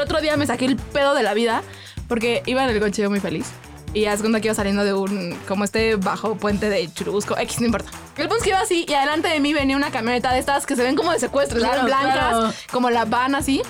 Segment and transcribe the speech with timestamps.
[0.00, 1.62] el otro día me saqué el pedo de la vida
[2.08, 3.46] porque iba en el coche muy feliz.
[3.92, 7.60] Y haz cuenta que iba saliendo de un, como este bajo puente de Churubusco, X,
[7.60, 7.90] no importa.
[8.16, 10.64] El punto es que iba así y adelante de mí venía una camioneta de estas
[10.64, 12.52] que se ven como de secuestro, Claro, blancas, claro.
[12.70, 13.62] como la van así.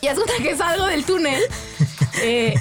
[0.00, 1.40] Y haz cuenta que salgo del túnel.
[2.22, 2.54] eh,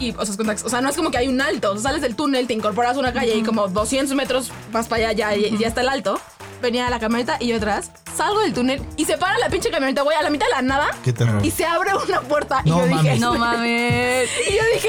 [0.00, 0.34] y, o sea,
[0.64, 1.70] o sea, no es como que hay un alto.
[1.70, 4.88] O sea, sales del túnel, te incorporas a una calle y como 200 metros más
[4.88, 6.20] para allá ya, ya está el alto.
[6.64, 7.90] Venía la camioneta y yo atrás.
[8.16, 10.62] Salgo del túnel y se para la pinche camioneta, güey, a la mitad de la
[10.62, 10.88] nada.
[11.04, 11.44] ¿Qué terror?
[11.44, 13.20] Y se abre una puerta y yo dije, mames.
[13.20, 14.30] No mames.
[14.48, 14.88] y yo dije,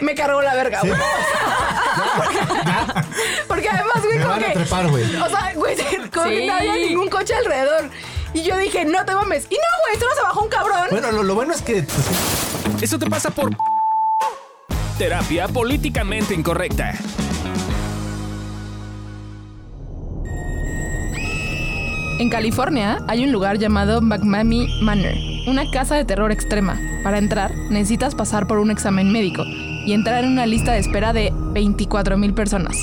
[0.00, 0.94] me cargó la verga, güey.
[3.46, 4.52] Porque además, güey, Me como van a que.
[4.54, 5.04] trepar, güey.
[5.16, 5.76] O sea, güey,
[6.14, 7.90] como que no había ningún coche alrededor.
[8.32, 9.48] Y yo dije, no te mames.
[9.50, 10.86] Y no, güey, solo se bajó un cabrón.
[10.90, 13.50] Bueno, lo, lo bueno es que pues, Eso te pasa por
[14.96, 16.94] terapia políticamente incorrecta.
[22.18, 25.14] En California hay un lugar llamado McMamie Manor,
[25.46, 26.78] una casa de terror extrema.
[27.02, 31.12] Para entrar, necesitas pasar por un examen médico y entrar en una lista de espera
[31.12, 32.76] de 24 mil personas.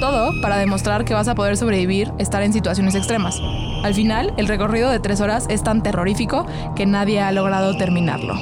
[0.00, 3.40] Todo para demostrar que vas a poder sobrevivir estar en situaciones extremas.
[3.84, 6.46] Al final, el recorrido de tres horas es tan terrorífico
[6.76, 8.34] que nadie ha logrado terminarlo.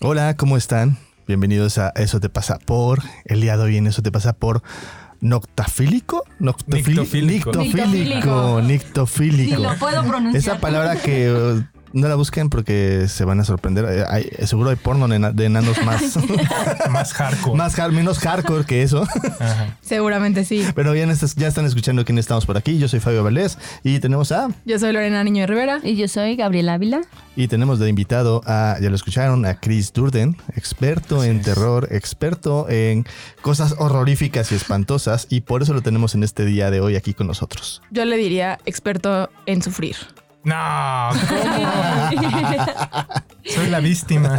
[0.00, 0.96] Hola, ¿cómo están?
[1.34, 2.98] Bienvenidos a Eso te pasa por.
[3.24, 4.64] El día de hoy en Eso te pasa por
[5.20, 7.52] noctafílico, Noctofili- Nictofílico.
[7.52, 9.56] nictofílico, nictofílico.
[9.58, 10.36] Ni lo puedo pronunciar.
[10.42, 11.62] Esa palabra que
[11.92, 13.84] no la busquen porque se van a sorprender.
[13.88, 16.18] Eh, hay- seguro hay porno de, ena- de enanos más,
[16.90, 17.56] Más hardcore.
[17.56, 19.02] más hard- menos hardcore que eso.
[19.38, 19.76] Ajá.
[19.80, 20.64] Seguramente sí.
[20.74, 22.78] Pero ya, estás- ya están escuchando quién estamos por aquí.
[22.78, 25.80] Yo soy Fabio Valdés y tenemos a Yo soy Lorena Niño de Rivera.
[25.82, 27.00] Y yo soy Gabriela Ávila.
[27.36, 32.68] y tenemos de invitado a ya lo escucharon a Chris Durden, experto en terror, experto
[32.68, 33.06] en
[33.42, 37.14] cosas horroríficas y espantosas y por eso lo tenemos en este día de hoy aquí
[37.14, 37.82] con nosotros.
[37.90, 39.96] Yo le diría experto en sufrir.
[40.42, 41.70] No, ¿cómo?
[43.44, 44.38] Soy la víctima.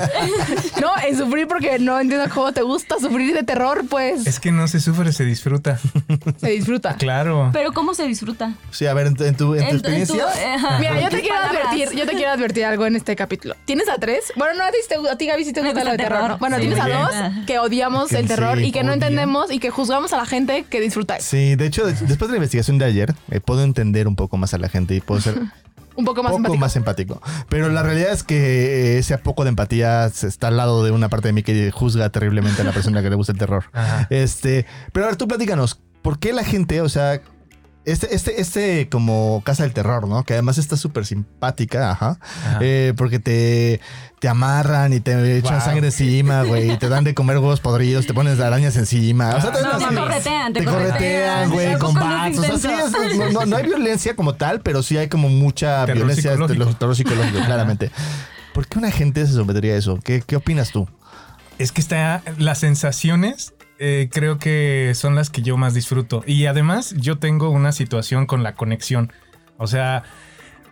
[0.79, 4.51] No, en sufrir porque no entiendo cómo te gusta sufrir de terror, pues Es que
[4.51, 5.79] no se sufre, se disfruta.
[6.37, 6.95] se disfruta.
[6.95, 7.49] Claro.
[7.53, 8.53] Pero ¿cómo se disfruta?
[8.71, 10.55] Sí, a ver, en tu, en tu- en tu En tu- en tu- experiencia.
[10.55, 10.79] ajá.
[10.79, 11.65] Mira, yo te ¿Qué quiero palabras?
[11.73, 13.55] advertir, yo te quiero advertir algo en este capítulo.
[13.65, 14.31] ¿Tienes a tres?
[14.35, 16.17] Bueno, no a ti, te- a ti Gaby, sí te gusta lo de el terror,
[16.19, 16.29] terror.
[16.31, 16.37] ¿no?
[16.37, 17.11] Bueno, Sí, tienes a dos
[17.45, 20.25] que odiamos Que el terror sí, y que no entendemos y que juzgamos a la
[20.25, 21.19] gente que disfruta.
[21.19, 24.37] Sí, de hecho, de- después de la investigación de ayer, eh, puedo entender un poco
[24.37, 25.35] más a la gente y puedo ser
[25.95, 26.59] Un poco más poco empático.
[26.59, 27.21] más empático.
[27.49, 31.29] Pero la realidad es que ese poco de empatía está al lado de una parte
[31.29, 33.65] de mí que juzga terriblemente a la persona que le gusta el terror.
[33.73, 34.07] Ajá.
[34.09, 37.21] Este, pero a ver, tú platícanos, ¿por qué la gente, o sea,
[37.85, 40.23] este, este, este como casa del terror, ¿no?
[40.23, 42.19] Que además está súper simpática, ajá.
[42.45, 42.57] Ajá.
[42.61, 43.79] Eh, porque te,
[44.19, 45.61] te amarran y te echan Wow.
[45.61, 46.71] sangre encima, güey.
[46.71, 49.35] y Te dan de comer huevos podridos, te pones arañas encima.
[49.35, 52.37] O sea, Ah, No, te, te corretean, te, te corretean, güey, con bats.
[52.37, 55.29] O sea, sí, es- no, no- no hay violencia como tal, pero sí hay como
[55.29, 56.59] mucha Terror violencia psicológico.
[56.65, 57.91] terror- terror psicológico, claramente.
[58.53, 59.97] ¿Por qué una gente se sometería a eso?
[60.03, 60.87] ¿Qué, qué opinas tú?
[61.57, 63.53] Es que está las sensaciones
[63.83, 66.23] eh, creo que son las que yo más disfruto.
[66.27, 69.11] Y además yo tengo una situación con la conexión.
[69.57, 70.03] O sea,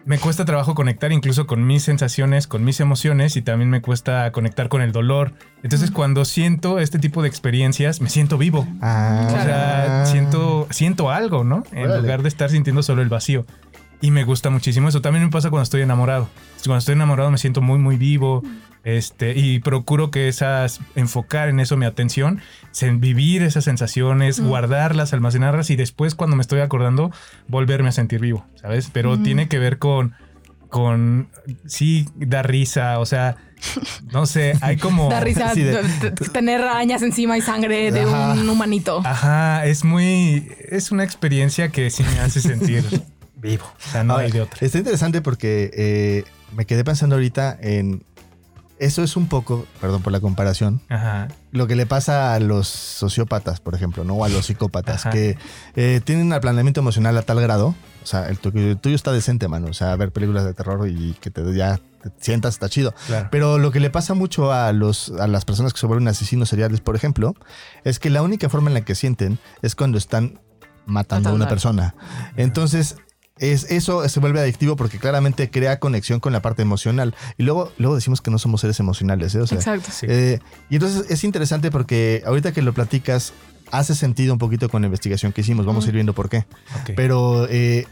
[0.05, 4.31] me cuesta trabajo conectar incluso con mis sensaciones, con mis emociones y también me cuesta
[4.31, 5.33] conectar con el dolor.
[5.63, 8.67] Entonces cuando siento este tipo de experiencias me siento vivo.
[8.81, 11.63] Ah, O sea, siento, siento algo, ¿no?
[11.71, 12.01] En Órale.
[12.01, 13.45] lugar de estar sintiendo solo el vacío.
[14.01, 15.01] Y me gusta muchísimo eso.
[15.01, 16.29] También me pasa cuando estoy enamorado.
[16.63, 18.43] Cuando estoy enamorado me siento muy, muy vivo.
[18.85, 22.39] Este, y procuro que esas, enfocar en eso mi atención,
[22.79, 27.11] en vivir esas sensaciones, guardarlas, almacenarlas y después cuando me estoy acordando,
[27.49, 28.89] volverme a sentir vivo, ¿sabes?
[28.93, 30.15] Pero tiene que ver con,
[30.69, 31.27] con,
[31.65, 33.35] sí, da risa, o sea,
[34.13, 35.09] no sé, hay como...
[35.09, 35.83] Da risa Sí, de-
[36.31, 38.31] tener arañas encima y sangre de Ajá.
[38.31, 39.01] un humanito.
[39.03, 42.85] Ajá, es muy, es una experiencia que sí me hace sentir
[43.39, 43.65] vivo.
[43.65, 44.57] O sea, no Ahora, hay de otra.
[44.61, 46.23] Está interesante porque eh,
[46.55, 48.03] me quedé pensando ahorita en.
[48.77, 51.27] Eso es un poco, perdón por la comparación, Ajá.
[51.51, 54.13] lo que le pasa a los sociópatas, por ejemplo, ¿no?
[54.13, 55.09] O a los psicópatas, Ajá.
[55.09, 55.37] que
[55.75, 57.75] eh, tienen un aplanamiento emocional a tal grado.
[58.01, 59.67] O sea, el, tu- el tuyo está decente, mano.
[59.67, 62.93] O sea, ver películas de terror y que te ya te sientas está chido.
[63.07, 63.27] Claro.
[63.29, 66.47] Pero lo que le pasa mucho a, los, a las personas que se vuelven asesinos
[66.47, 67.35] seriales, por ejemplo,
[67.83, 70.39] es que la única forma en la que sienten es cuando están
[70.85, 71.95] matando a una persona.
[72.37, 72.95] Entonces,
[73.39, 77.15] es, eso se vuelve adictivo porque claramente crea conexión con la parte emocional.
[77.37, 79.41] Y luego, luego decimos que no somos seres emocionales, ¿eh?
[79.41, 79.89] O sea, Exacto.
[79.91, 80.05] Sí.
[80.09, 80.39] eh,
[80.69, 83.33] y entonces es interesante porque ahorita que lo platicas,
[83.71, 85.65] hace sentido un poquito con la investigación que hicimos.
[85.65, 86.45] Vamos a ir viendo por qué.
[86.95, 87.87] Pero, eh,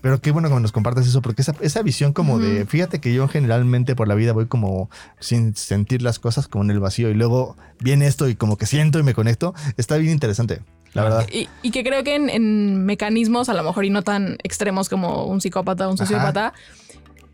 [0.00, 3.12] pero qué bueno que nos compartas eso, porque esa, esa visión como de, fíjate que
[3.12, 7.10] yo generalmente por la vida voy como sin sentir las cosas como en el vacío
[7.10, 10.60] y luego viene esto y como que siento y me conecto, está bien interesante.
[10.92, 11.26] La verdad.
[11.32, 14.88] Y, y que creo que en, en mecanismos, a lo mejor y no tan extremos
[14.88, 16.52] como un psicópata o un sociópata,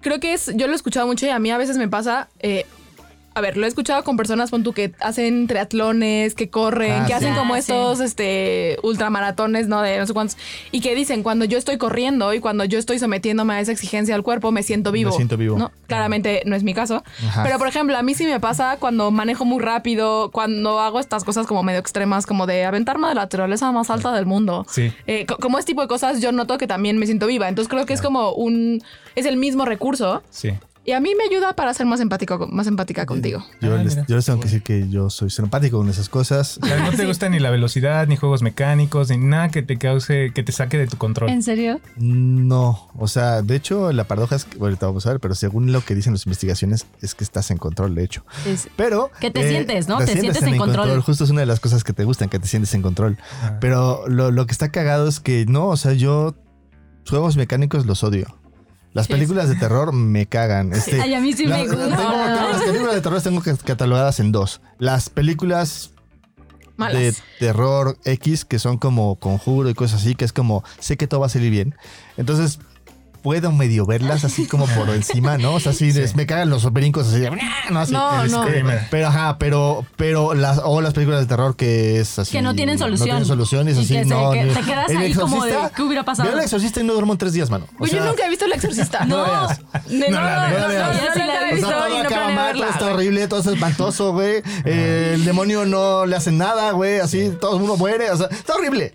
[0.01, 2.29] creo que es, yo lo he escuchado mucho y a mí a veces me pasa,
[2.41, 2.67] eh,
[3.37, 7.03] a ver, lo he escuchado con personas, pon tú, que hacen triatlones, que corren, Ah,
[7.03, 7.13] que sí.
[7.13, 9.83] hacen como Ah, estos este, ultramaratones, ¿no?
[9.83, 10.37] De no sé cuántos.
[10.73, 14.15] Y que dicen, cuando yo estoy corriendo y cuando yo estoy sometiéndome a esa exigencia
[14.15, 15.13] al cuerpo, me siento vivo.
[15.13, 15.59] siento vivo.
[15.59, 15.71] ¿no?
[15.87, 17.05] Claramente no es mi caso.
[17.29, 17.43] Ajá.
[17.43, 21.23] Pero, por ejemplo, a mí sí me pasa cuando manejo muy rápido, cuando hago estas
[21.23, 24.67] cosas como medio extremas, como de aventarme de la naturaleza más alta del mundo.
[24.71, 24.93] Sí.
[25.07, 27.49] Eh, co- como este tipo de cosas, yo noto que también me siento viva.
[27.49, 28.83] Entonces creo que es como un.
[29.15, 30.23] Es el mismo recurso.
[30.31, 30.53] Sí.
[30.89, 33.45] Y a mí me ayuda para ser más empático, más empática contigo.
[33.61, 36.61] Yo, Ah, les, yo les tengo que decir que yo soy simpático con esas cosas.
[36.63, 39.79] O sea, no te gusta ni la velocidad, ni juegos mecánicos, ni nada que te
[39.79, 41.29] cause, que te saque de tu control.
[41.31, 41.81] ¿En serio?
[41.97, 45.35] No, o sea, de hecho la paradoja es que, bueno, ahorita vamos a ver, pero
[45.35, 48.25] según lo que dicen las investigaciones es que estás en control, de hecho.
[48.47, 49.11] Es- Pero...
[49.21, 49.99] Que te sientes, ¿no?
[49.99, 51.01] Te sientes en el control.
[51.03, 53.19] Justo es una de las cosas que te gustan, que te sientes en control.
[53.43, 53.57] Ah.
[53.61, 56.37] Pero lo, lo que está cagado es que no, o sea, yo
[57.09, 58.27] juegos mecánicos los odio.
[58.97, 60.73] Las películas de terror me cagan.
[60.73, 64.19] Este, Ay, a mí sí la- me tengo- las películas de terror las tengo catalogadas
[64.21, 64.61] en dos.
[64.79, 65.91] Las películas
[66.77, 67.01] Malas.
[67.01, 71.07] de terror X que son como conjuro y cosas así, que es como sé que
[71.07, 71.75] todo va a salir bien.
[72.17, 72.59] Entonces
[73.27, 75.55] puedo medio verlas así como por encima, ¿no?
[75.55, 76.15] O sea, así de- Sí.
[76.15, 77.29] me cagan los brincos así de
[77.71, 77.93] no, así.
[77.93, 78.29] No.
[78.45, 78.87] Screamer.
[78.89, 82.31] Pero ajá, pero, pero las, o las películas de terror que es así.
[82.31, 83.09] Que no tienen solución.
[83.09, 84.31] No tienen solución es así, que se- no.
[84.31, 86.29] que te quedas El ahí como de, Exorcista, ¿qué hubiera pasado?
[86.29, 87.65] Veo el exorcista y no duermo en tres días, mano.
[87.75, 89.05] O Pues yo nunca he visto El Exorcista.
[89.05, 89.49] No No, No
[90.09, 90.95] no, la no,
[92.55, 94.43] sí está horrible, todo es espantoso, güey.
[94.65, 97.01] Eh, el demonio no le hace nada, güey.
[97.01, 98.11] Así todo el mundo muere.
[98.11, 98.95] O sea, está horrible.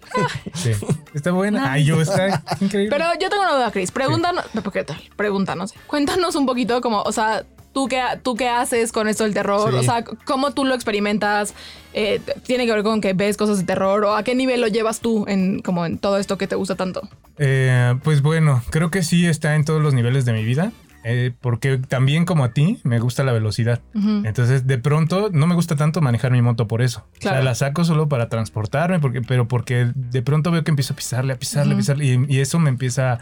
[0.54, 0.72] Sí.
[1.14, 1.74] Está buena.
[1.74, 2.96] Ay, yo está increíble.
[2.96, 3.92] Pero yo tengo una duda, Chris.
[4.22, 5.02] Pregúntanos, ¿qué tal?
[5.16, 5.74] Pregúntanos.
[5.88, 9.72] Cuéntanos un poquito como, o sea, ¿tú qué, tú qué haces con esto del terror?
[9.72, 9.78] Sí.
[9.78, 11.54] O sea, ¿cómo tú lo experimentas?
[11.94, 14.04] Eh, ¿Tiene que ver con que ves cosas de terror?
[14.06, 16.76] ¿O a qué nivel lo llevas tú en, como en todo esto que te gusta
[16.76, 17.08] tanto?
[17.38, 20.72] Eh, pues bueno, creo que sí está en todos los niveles de mi vida.
[21.04, 23.82] Eh, porque también como a ti me gusta la velocidad.
[23.94, 27.06] Entonces de pronto no me gusta tanto manejar mi moto por eso.
[27.16, 27.38] O Claro.
[27.38, 30.96] sea, la saco solo para transportarme, porque, pero porque de pronto veo que empiezo a
[30.96, 33.20] pisarle, a pisarle, a pisarle y, y eso me empieza,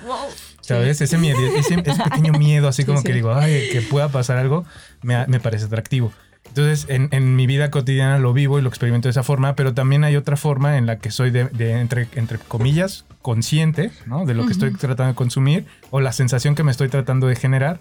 [0.62, 1.02] ¿sabes?
[1.02, 3.06] Ese, miedo, ese, ese pequeño miedo, así Sí, como sí.
[3.08, 4.66] que digo, ay, que pueda pasar algo,
[5.02, 6.12] me, me parece atractivo.
[6.50, 9.74] Entonces, en, en mi vida cotidiana lo vivo y lo experimento de esa forma, pero
[9.74, 14.26] también hay otra forma en la que soy de, de entre, entre comillas, consciente, ¿no?
[14.26, 17.36] De lo que estoy tratando de consumir o la sensación que me estoy tratando de
[17.36, 17.80] generar.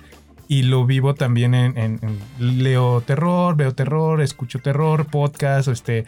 [0.50, 6.04] Y lo vivo también en, en- en- leo terror, veo terror, escucho terror, podcast, este,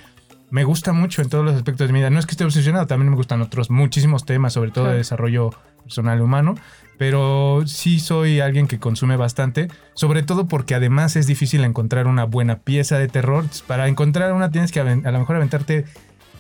[0.51, 2.09] me gusta mucho en todos los aspectos de mi vida.
[2.11, 4.93] No es que esté obsesionado, también me gustan otros muchísimos temas, sobre todo Claro.
[4.93, 5.51] de desarrollo
[5.83, 6.55] personal humano,
[7.01, 12.25] pero sí soy alguien que consume bastante, sobre todo porque además es difícil encontrar una
[12.25, 13.47] buena pieza de terror.
[13.67, 15.87] Para encontrar una tienes que a lo mejor aventarte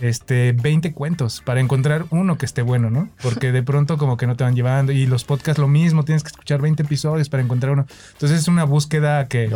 [0.02, 3.08] este 20 cuentos para encontrar uno que esté bueno, ¿no?
[3.22, 6.22] Porque de pronto como que no te van llevando y los podcasts lo mismo, tienes
[6.22, 7.86] que escuchar 20 episodios para encontrar uno.
[8.12, 9.48] Entonces es una búsqueda que.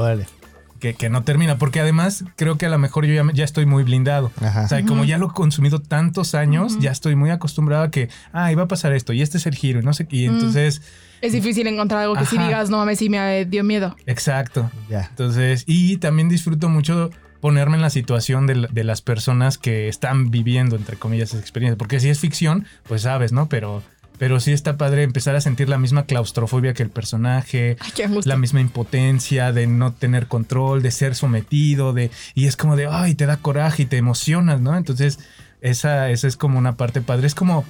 [0.80, 3.66] Que, que no termina, porque además creo que a lo mejor yo ya, ya estoy
[3.66, 4.30] muy blindado.
[4.40, 4.64] Ajá.
[4.64, 8.08] O sea, como ya lo he consumido tantos años, ya estoy muy acostumbrado a que,
[8.32, 10.16] ah, iba a pasar esto y este es el giro y no sé qué.
[10.16, 10.82] Y entonces,
[11.20, 12.46] Es difícil encontrar algo que sí Ajá.
[12.46, 13.96] digas, no mames, sí me dio miedo.
[14.06, 14.70] exacto.
[14.90, 15.06] Ya.
[15.10, 17.10] Entonces, y también disfruto mucho
[17.40, 21.76] ponerme en la situación de, de las personas que están viviendo, entre comillas, esa experiencia.
[21.76, 23.48] Porque si es ficción, pues sabes, ¿no?
[23.50, 23.82] Pero,
[24.18, 28.36] pero sí está padre empezar a sentir la misma claustrofobia que el personaje, Ay, la
[28.36, 33.14] misma impotencia de no tener control, de ser sometido, de y es como de, ay,
[33.14, 34.76] te da coraje y te emocionas, ¿no?
[34.76, 35.18] Entonces,
[35.60, 37.26] esa, esa es como una parte padre.
[37.26, 37.64] Es como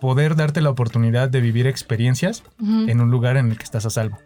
[0.00, 3.90] poder darte la oportunidad de vivir experiencias en un lugar en el que estás a
[3.90, 4.18] salvo.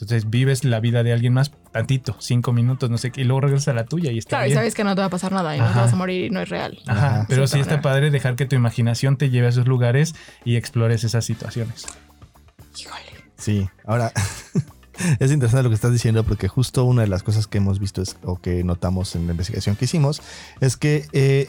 [0.00, 3.40] Entonces vives la vida de alguien más tantito, cinco minutos, no sé qué, y luego
[3.42, 4.58] regresas a la tuya y está Claro, y bien.
[4.58, 5.80] sabes que no te va a pasar nada y no te Ajá.
[5.82, 6.78] vas a morir y no es real.
[6.86, 7.26] Ajá, Ajá.
[7.28, 10.14] pero Sí, sí está está padre dejar que tu imaginación te lleve a esos lugares
[10.44, 11.86] y explores esas situaciones.
[12.78, 13.02] Híjole.
[13.36, 14.12] Sí, ahora
[15.20, 18.02] es interesante lo que estás diciendo porque justo una de las cosas que hemos visto
[18.02, 20.20] es, o que notamos en la investigación que hicimos
[20.60, 21.48] es que eh,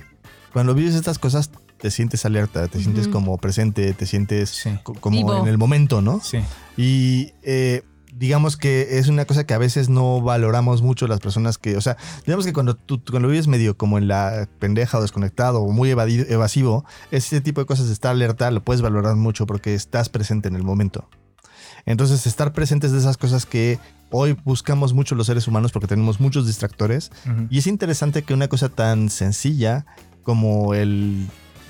[0.53, 4.69] cuando vives estas cosas te sientes alerta, te sientes como presente, te sientes Sí.
[4.83, 5.37] co- como Vivo.
[5.37, 6.19] en el momento, ¿no?
[6.21, 6.39] Sí,
[6.75, 7.83] Y eh,
[8.19, 11.81] digamos que es una cosa que a veces no valoramos mucho las personas que, o
[11.81, 11.95] sea,
[12.25, 15.89] digamos que cuando tú cuando vives medio como en la pendeja o desconectado o muy
[15.89, 20.09] evadi- evasivo, ese tipo de cosas de estar alerta lo puedes valorar mucho porque estás
[20.09, 21.07] presente en el momento.
[21.85, 23.79] Entonces, estar presentes de esas cosas que
[24.11, 27.11] hoy buscamos mucho los seres humanos porque tenemos muchos distractores.
[27.49, 29.85] Y es interesante que una cosa tan sencilla
[30.23, 31.27] como el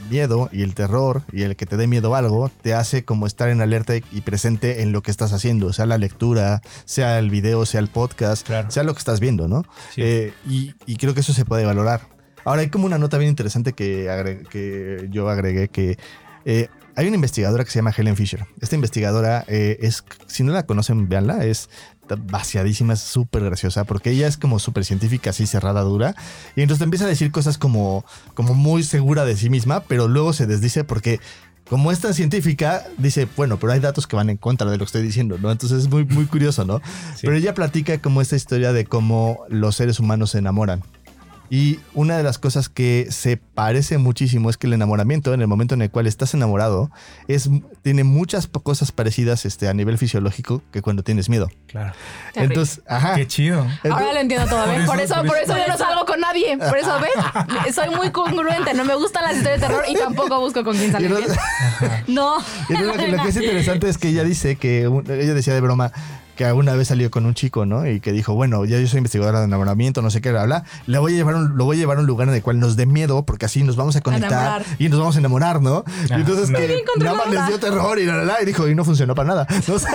[0.10, 3.26] miedo y el terror y el que te dé miedo a algo te hace como
[3.28, 7.30] estar en alerta y- presente en lo que estás haciendo, sea la lectura, sea el
[7.30, 8.70] video, sea el podcast, Claro.
[8.72, 9.64] sea lo que estás viendo, ¿no?
[9.96, 10.02] Sí.
[10.04, 12.02] Eh, y, y creo que eso se puede valorar.
[12.46, 15.98] Ahora hay como una nota bien interesante que, que yo agregué que
[16.46, 18.46] eh, hay una investigadora que se llama Helen Fisher.
[18.62, 21.70] Esta investigadora eh, es, si no la conocen, véanla, es
[22.18, 26.16] vaciadísima, es súper graciosa, porque ella es como súper científica, así cerrada, dura,
[26.56, 30.08] y entonces te empieza a decir cosas como, como muy segura de sí misma, pero
[30.08, 31.20] luego se desdice porque
[31.70, 34.80] como es tan científica, dice, bueno, pero hay datos que van en contra de lo
[34.80, 35.52] que estoy diciendo, ¿no?
[35.52, 36.82] Entonces es muy, muy curioso, ¿no?
[37.16, 37.22] Sí.
[37.22, 40.82] Pero ella platica como esta historia de cómo los seres humanos se enamoran.
[41.52, 45.48] Y una de las cosas que se parece muchísimo es que el enamoramiento, en el
[45.48, 46.92] momento en el cual estás enamorado,
[47.28, 47.50] es,
[47.82, 51.50] tiene muchas cosas parecidas este, a nivel fisiológico que cuando tienes miedo.
[51.68, 51.94] Claro.
[52.34, 52.54] Terrible.
[52.54, 53.16] Entonces, ajá.
[53.16, 53.66] Qué chido.
[53.90, 54.86] Ahora lo entiendo todo, ¿ves?
[54.86, 56.58] Por Por eso- eso, por por eso- yo no salgo con nadie.
[56.58, 57.74] Por eso, ¿ves?
[57.76, 58.74] Soy muy congruente.
[58.76, 61.10] No me gustan las historias de terror y tampoco busco con quién salir
[62.08, 62.38] No.
[62.70, 65.62] entonces lo, que, lo que es interesante es que ella dice que, ella decía de
[65.62, 65.92] broma,
[66.40, 67.86] que alguna vez salió con un chico, ¿no?
[67.86, 70.64] Y que dijo, bueno, ya yo soy investigadora de enamoramiento, no sé qué, bla, bla.
[70.86, 72.62] Le voy a llevar un, lo voy a llevar a un lugar en el cual
[72.62, 75.84] nos dé miedo, porque así nos vamos a conectar y nos vamos a enamorar, ¿no?
[76.10, 76.58] y entonces no.
[76.58, 79.16] que nada más les dio terror y la, la, la, y dijo, y no funcionó
[79.16, 79.48] para nada.
[79.50, 79.80] ¿no?
[79.80, 79.92] Solo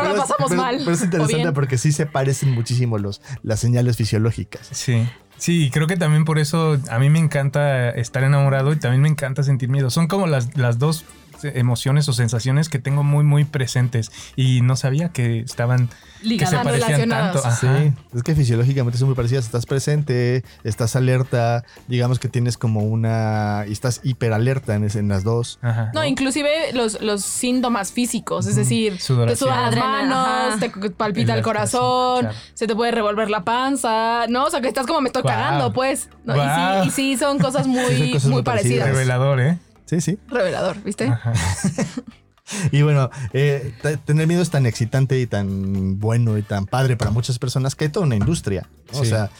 [0.00, 0.78] pero pasamos pero- mal.
[0.78, 4.66] Pero es interesante porque sí se parecen muchísimo los, las señales fisiológicas.
[4.70, 5.06] Sí.
[5.36, 9.02] Sí, y creo que también por eso a mí me encanta estar enamorado y también
[9.02, 9.90] me encanta sentir miedo.
[9.90, 11.04] Son como las, las dos
[11.44, 16.28] emociones o sensaciones que tengo muy, muy presentes y no sabía que estaban, que se
[16.28, 16.62] Ligadas.
[16.64, 17.38] parecían tanto.
[17.44, 17.56] Ajá.
[17.56, 19.44] Sí, es que fisiológicamente son muy parecidas.
[19.44, 23.64] Estás presente, estás alerta, digamos que tienes como una...
[23.68, 25.58] y estás hiperalerta en, ese- en las dos.
[25.62, 25.90] Ajá.
[25.94, 29.38] No, inclusive los, los síntomas físicos, es decir, te Sudoración.
[29.50, 32.36] sudan las manos, te palpita El el corazón, claro.
[32.54, 34.44] se te puede revolver la panza, ¿no?
[34.44, 35.34] O sea, que estás como me estoy Guau.
[35.34, 36.08] cagando, pues.
[36.26, 38.80] Y, sí, y sí, son cosas muy, Sí, son cosas muy muy parecidas.
[38.84, 38.88] parecidas.
[39.08, 39.58] Revelador, ¿eh?
[39.92, 40.18] Sí, sí.
[40.28, 41.04] Revelador, ¿viste?
[41.04, 41.34] Ajá.
[42.70, 43.72] Y bueno, eh,
[44.06, 47.84] tener miedo es tan excitante y tan bueno y tan padre para muchas personas que
[47.84, 48.68] hay toda una industria.
[48.92, 49.00] ¿no?
[49.00, 49.10] O Sí.
[49.10, 49.30] sea,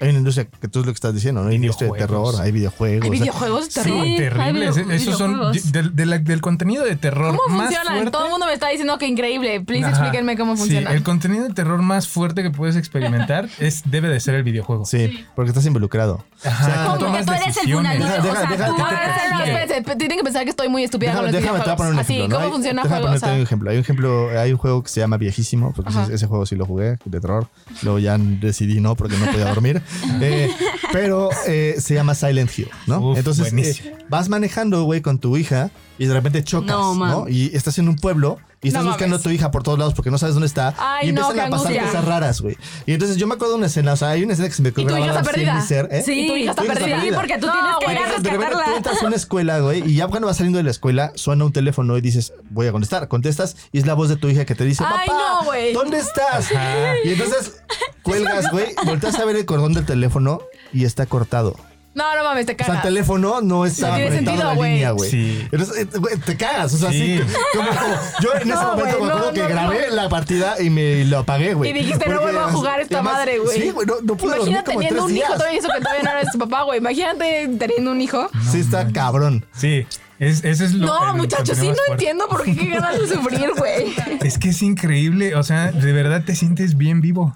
[0.00, 1.48] hay una industria que tú es lo que estás diciendo, ¿no?
[1.50, 2.30] Hay industria de Videojuegos.
[2.32, 3.04] terror, hay videojuegos.
[3.04, 4.04] Hay videojuegos de terror.
[4.04, 4.16] Sí.
[4.16, 4.46] Terribles.
[4.46, 5.72] hay video- Esos son videojuegos.
[5.72, 7.92] del, de la- del contenido de terror ¿Cómo más funcionan?
[7.94, 8.10] fuerte.
[8.10, 9.60] Todo el mundo me está diciendo que increíble.
[9.60, 9.96] Please Ajá.
[9.96, 10.90] explíquenme cómo Sí, funciona.
[10.92, 14.84] el contenido de terror más fuerte que puedes experimentar es debe de ser el videojuego.
[14.86, 16.24] sí, porque estás involucrado.
[16.44, 17.66] Ajá, O sea, Como tomas que tú eres el.
[17.66, 21.26] Deja- o sea, deja- tú eres el tienen que pensar que estoy muy estúpida Déjame,
[21.28, 22.10] con los déjame te voy a poner un videojuegos.
[22.10, 22.24] ejemplo.
[22.26, 22.32] Así.
[22.32, 23.18] ¿cómo Hay- funciona déjame juego?
[23.18, 23.70] Sea, un ejemplo.
[23.70, 26.64] Hay un ejemplo, hay un juego que se llama Viejísimo, porque ese juego sí lo
[26.66, 27.48] jugué, de terror.
[27.82, 29.82] Luego ya decidí no, porque no podía dormir.
[30.22, 30.50] Eh,
[30.92, 33.10] pero eh, se llama Silent Hill, ¿no?
[33.10, 37.28] Uf, Entonces eh, vas manejando, güey, con tu hija y de repente chocas, No.
[37.28, 39.94] Y estás en un pueblo y estás No buscando a tu hija por todos lados
[39.94, 40.74] porque no sabes dónde está.
[40.78, 41.82] Ay, y empiezan a pasar angustia.
[41.86, 42.56] cosas raras, güey.
[42.86, 44.62] Y entonces yo me acuerdo de una escena, o sea, hay una escena que se
[44.62, 45.60] me quedó tu hija grabada está perdida.
[45.62, 46.02] ser, ¿eh?
[46.04, 46.96] Sí, Y tu hija está Tu perdida.
[46.96, 47.16] perdida.
[47.16, 50.08] porque tú No, tienes que ir a tú entras a una escuela, güey, y ya
[50.08, 53.08] cuando vas saliendo de la escuela, suena un teléfono y dices, voy a contestar.
[53.08, 55.50] Contestas y es la voz de tu hija que te dice, Ay, papá, no.
[55.80, 56.52] ¿dónde estás?
[56.52, 56.94] Ajá.
[57.04, 57.62] Y entonces
[58.02, 60.40] cuelgas, güey, volteas a ver el cordón del teléfono
[60.72, 61.56] y está cortado.
[61.92, 62.84] No, no mames, te O sea, cagas.
[62.84, 64.72] el teléfono no estaba tiene conectado sentido, a la güey.
[64.74, 65.10] línea, güey.
[65.10, 65.48] Sí.
[65.50, 67.18] Entonces, eh, te cagas, o sea, Sí.
[67.18, 67.34] sí.
[67.52, 70.08] como, como- yo en ese No, momento güey, me acuerdo no, que no, grabé la
[70.08, 71.70] partida y me lo apagué, güey.
[71.70, 73.60] Y dijiste, no vuelvo a jugar esta además, madre, güey.
[73.60, 76.02] Sí, güey, no, no pude Imagínate como teniendo tres un hijo todavía, eso que todavía
[76.04, 76.78] no eres tu papá, güey.
[76.78, 78.30] Imagínate teniendo un hijo.
[78.52, 79.44] Sí, está cabrón.
[79.52, 79.84] Sí,
[80.20, 81.92] es, ese es lo No, muchachos, sí no fuerte.
[81.92, 83.94] entiendo por qué qué ganas de sufrir, güey.
[84.22, 87.34] Es que es increíble, o sea, de verdad te sientes bien vivo.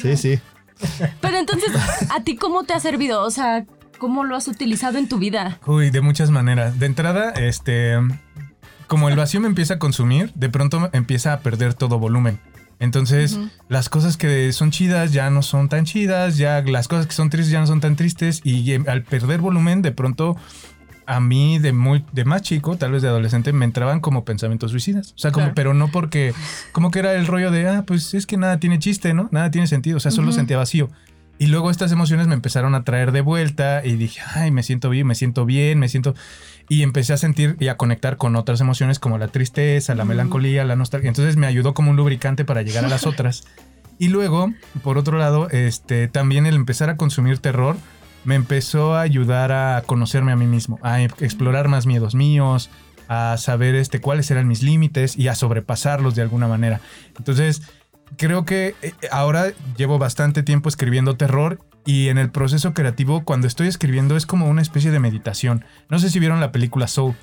[0.00, 0.40] Sí, sí.
[1.20, 1.70] Pero entonces,
[2.08, 3.22] ¿a ti cómo te ha servido?
[3.22, 3.66] O sea,
[4.00, 5.60] ¿cómo lo has utilizado en tu vida?
[5.66, 6.80] Uy, de muchas maneras.
[6.80, 7.94] De entrada, este,
[8.88, 12.40] como el vacío me empieza a consumir, de pronto empieza a perder todo volumen.
[12.80, 13.38] Entonces,
[13.68, 17.28] las cosas que son chidas ya no son tan chidas, ya las cosas que son
[17.28, 20.36] tristes ya no son tan tristes y al perder volumen, de pronto
[21.04, 24.70] a mí de muy de más chico, tal vez de adolescente, me entraban como pensamientos
[24.70, 25.12] suicidas.
[25.14, 25.54] O sea, como, Claro.
[25.56, 26.32] pero no porque,
[26.72, 29.28] como que era el rollo de, ah, pues es que nada tiene chiste, ¿no?
[29.30, 29.98] Nada tiene sentido.
[29.98, 30.88] O sea, solo sentía vacío.
[31.40, 34.90] Y luego estas emociones me empezaron a traer de vuelta y dije, ay, me siento
[34.90, 36.14] bien, me siento bien, me siento...
[36.68, 40.66] Y empecé a sentir y a conectar con otras emociones como la tristeza, la melancolía,
[40.66, 41.08] la nostalgia.
[41.08, 43.44] Entonces me ayudó como un lubricante para llegar a las otras.
[43.98, 47.78] Y luego, por otro lado, este, también el empezar a consumir terror
[48.24, 52.68] me empezó a ayudar a conocerme a mí mismo, a e- explorar más miedos míos,
[53.08, 56.82] a saber este, cuáles eran mis límites y a sobrepasarlos de alguna manera.
[57.16, 57.62] Entonces,
[58.16, 63.46] creo que eh, ahora llevo bastante tiempo escribiendo terror y en el proceso creativo, cuando
[63.46, 65.64] estoy escribiendo, es como una especie de meditación.
[65.88, 67.14] No sé si vieron la película Soul.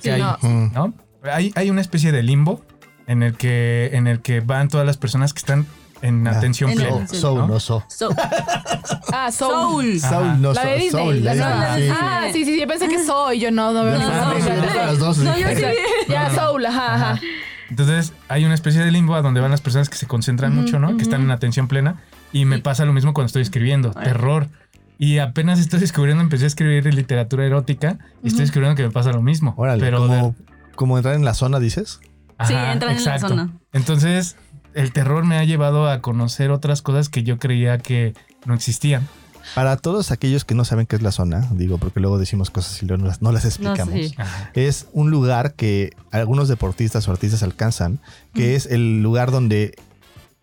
[0.00, 0.38] Sí, hay, no.
[0.42, 0.72] Mm.
[0.72, 0.94] ¿no?
[1.24, 2.64] Hay, hay una especie de limbo
[3.06, 5.66] en el que, en el que van todas las personas que están
[6.02, 6.96] en Ah, atención en plena.
[7.02, 7.46] el- So, so, ¿no?
[7.48, 7.84] no so.
[7.88, 8.08] So-
[9.12, 9.52] Ah, Soul.
[9.52, 10.00] Soul.
[10.02, 10.08] Ajá.
[10.10, 10.68] Soul, no La so.
[10.68, 10.90] de Disney.
[11.04, 11.76] Soul, la la nueva.
[11.76, 11.98] Disney, sí.
[12.00, 12.60] Ah, sí, sí, sí.
[12.60, 13.40] Yo pensé que soy.
[13.40, 15.14] Yo no, no veo No, no, sí, Ya, no.
[15.24, 15.62] No, yo sí.
[17.70, 18.10] Ajá, ajá.
[18.10, 20.78] Entonces hay una especie de limbo a donde van las personas que se concentran mucho,
[20.78, 20.96] ¿no?
[20.96, 22.02] Que están en atención plena.
[22.32, 23.92] Y me pasa lo mismo cuando estoy escribiendo.
[23.92, 24.48] Terror.
[24.98, 29.12] Y apenas estoy descubriendo, empecé a escribir literatura erótica y estoy descubriendo que me pasa
[29.12, 29.54] lo mismo.
[29.56, 30.36] Órale, pero como,
[30.74, 32.00] como entrar en la zona, dices.
[32.44, 33.50] Sí, entran en la zona.
[33.72, 34.36] Entonces,
[34.74, 39.08] el terror me ha llevado a conocer otras cosas que yo creía que no existían.
[39.54, 42.82] Para todos aquellos que no saben qué es la zona, digo, porque luego decimos cosas
[42.82, 43.94] y luego no las, no las explicamos.
[43.94, 44.14] sí.
[44.54, 48.00] Es un lugar que algunos deportistas o artistas alcanzan,
[48.34, 49.74] que es el lugar donde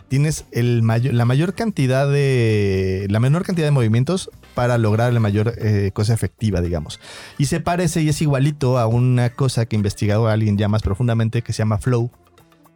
[0.08, 3.08] tienes el mayor, la mayor cantidad de.
[3.10, 7.00] la menor cantidad de movimientos para lograr la mayor eh, cosa efectiva, digamos.
[7.38, 10.82] Y se parece y es igualito a una cosa que ha investigado alguien ya más
[10.82, 12.12] profundamente que se llama flow.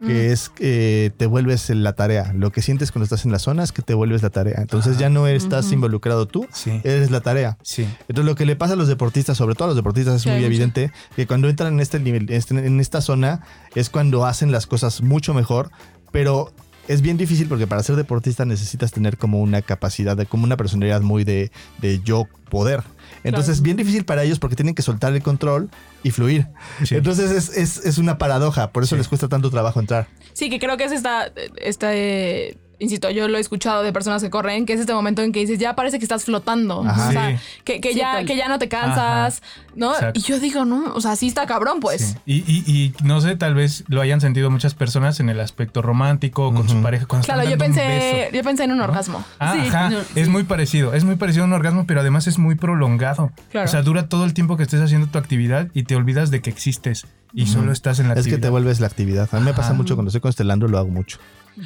[0.06, 2.32] Que es que te vuelves en la tarea.
[2.34, 4.56] Lo que sientes cuando estás en la zona es que te vuelves la tarea.
[4.60, 5.74] Entonces ya no estás Ujú.
[5.74, 6.80] involucrado tú, Sí.
[6.84, 7.56] eres la tarea.
[7.62, 7.86] Sí.
[8.08, 10.28] Entonces lo que le pasa a los deportistas, sobre todo a los deportistas, es Sí,
[10.28, 10.46] muy mucho.
[10.46, 13.42] evidente que cuando entran en este nivel, este- en esta zona,
[13.74, 15.70] es cuando hacen las cosas mucho mejor,
[16.10, 16.52] pero
[16.88, 20.56] es bien difícil porque para ser deportista necesitas tener como una capacidad, de, como una
[20.56, 22.82] personalidad muy de, de yo poder.
[23.24, 23.52] Entonces Claro.
[23.52, 25.70] es bien difícil para ellos porque tienen que soltar el control
[26.02, 26.48] y fluir.
[26.84, 26.96] Sí.
[26.96, 28.98] Entonces es, es- es una paradoja, por eso Sí.
[28.98, 30.08] les cuesta tanto trabajo entrar.
[30.32, 34.28] Sí, que creo que es esta, este, insisto, yo lo he escuchado de personas que
[34.30, 36.84] corren, que es este momento en que dices, ya parece que estás flotando.
[36.86, 37.08] Ajá.
[37.08, 37.36] O sea, Sí.
[37.64, 38.26] que, que Sí, ya, tal.
[38.26, 39.42] que ya no te cansas,
[39.74, 39.92] ¿no?
[39.94, 40.18] Exacto.
[40.20, 42.16] Y yo digo, no, o sea, sí está cabrón, pues.
[42.26, 42.44] Sí.
[42.46, 45.80] Y, y- y no sé, tal vez lo hayan sentido muchas personas en el aspecto
[45.82, 47.06] romántico, con su pareja.
[47.06, 48.34] cuando Claro, están yo dando un pensé, beso.
[48.36, 49.24] yo pensé en un orgasmo.
[49.38, 52.26] Ah, Sí, ajá, no, es muy parecido, es muy parecido a un orgasmo, pero además
[52.26, 53.30] es muy prolongado.
[53.50, 53.68] Claro.
[53.68, 56.40] O sea, dura todo el tiempo que estés haciendo tu actividad y te olvidas de
[56.42, 58.40] que existes y solo estás en la Es que actividad.
[58.42, 59.28] te vuelves la actividad.
[59.32, 61.18] A mí me pasa mucho cuando estoy constelando, lo hago mucho.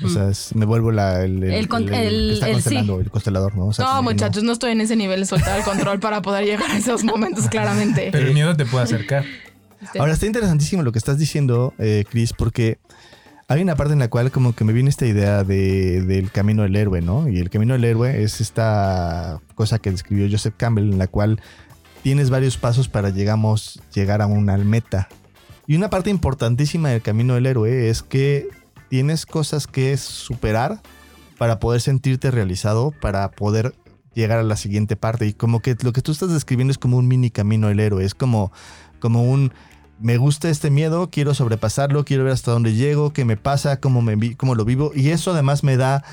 [0.04, 3.66] O sea, es- me vuelvo la, el, El el- está el constelador, ¿no?
[3.66, 6.44] O sea, No, muchachos, no estoy en ese nivel de soltar el control para poder
[6.44, 8.08] llegar a esos momentos, claramente.
[8.10, 9.24] Pero el miedo te puede acercar.
[9.98, 12.78] Ahora está interesantísimo lo que estás diciendo, eh, Chris, porque
[13.46, 16.62] hay una parte en la cual como que me viene esta idea de, del camino
[16.64, 17.28] del héroe, ¿no?
[17.28, 21.40] Y el camino del héroe es esta cosa que describió Joseph Campbell, en la cual
[22.02, 25.08] tienes varios pasos para llegamos, llegar a una meta.
[25.68, 28.48] Y una parte importantísima del camino del héroe es que
[28.88, 30.80] tienes cosas que superar
[31.38, 33.74] para poder sentirte realizado, para poder
[34.14, 35.26] llegar a la siguiente parte.
[35.26, 38.04] Y como que lo que tú estás describiendo es como un mini camino del héroe,
[38.04, 38.52] es como,
[38.98, 39.52] como un
[39.98, 44.02] me gusta este miedo, quiero sobrepasarlo, quiero ver hasta dónde llego, qué me pasa, cómo,
[44.02, 44.92] me cómo lo vivo.
[44.94, 46.04] Y eso además me da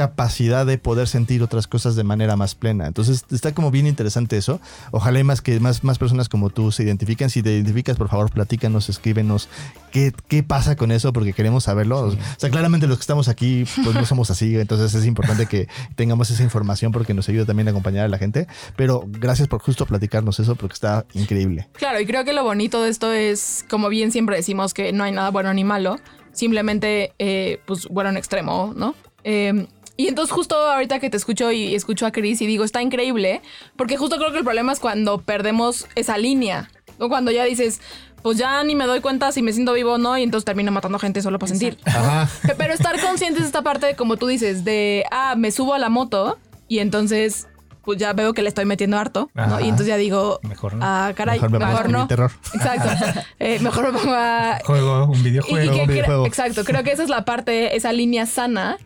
[0.00, 2.86] capacidad de poder sentir otras cosas de manera más plena.
[2.86, 4.58] Entonces está como bien interesante eso.
[4.92, 7.28] Ojalá y más que más, más personas como tú se identifiquen.
[7.28, 9.50] Si te identificas, por favor, platícanos, escríbenos
[9.92, 12.00] qué, qué pasa con eso, porque queremos saberlo.
[12.00, 14.56] O sea, claramente los que estamos aquí, pues no somos así.
[14.56, 18.16] Entonces es importante que tengamos esa información porque nos ayuda también a acompañar a la
[18.16, 18.46] gente.
[18.76, 21.68] Pero gracias por justo platicarnos eso, porque está increíble.
[21.74, 25.04] Claro, y creo que lo bonito de esto es, como bien siempre decimos, que no
[25.04, 25.98] hay nada bueno ni malo,
[26.32, 28.94] simplemente, eh, pues, bueno en extremo, ¿no?
[29.24, 29.66] Eh,
[30.00, 33.40] y entonces justo ahorita que te escucho y escucho a Chris y digo, está increíble,
[33.76, 37.80] porque justo creo que el problema es cuando perdemos esa línea, o cuando ya dices,
[38.22, 40.70] pues ya ni me doy cuenta si me siento vivo o no, y entonces termino
[40.72, 41.78] matando gente solo para sentir.
[41.86, 42.28] Ajá.
[42.46, 45.78] Pe- Pero estar conscientes de esta parte, como tú dices, de, ah, me subo a
[45.78, 47.48] la moto y entonces,
[47.82, 49.58] pues ya veo que le estoy metiendo harto, ¿no?
[49.58, 50.84] Y entonces ya digo, Mejor no.
[50.84, 52.06] ah, caray, Mejor me mejor no.
[52.06, 52.30] terror.
[52.54, 53.20] Exacto.
[53.38, 54.58] Eh, mejor me pongo a...
[54.66, 55.80] Juego, un Y, y videojuego.
[55.82, 56.26] un videojuego.
[56.26, 58.76] exacto, creo que esa es la parte, esa línea sana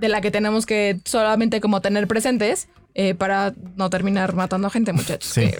[0.00, 4.92] de la que tenemos que solamente como tener presentes eh, para no terminar matando gente,
[4.92, 5.30] muchachos.
[5.32, 5.50] Sí.
[5.50, 5.58] Que,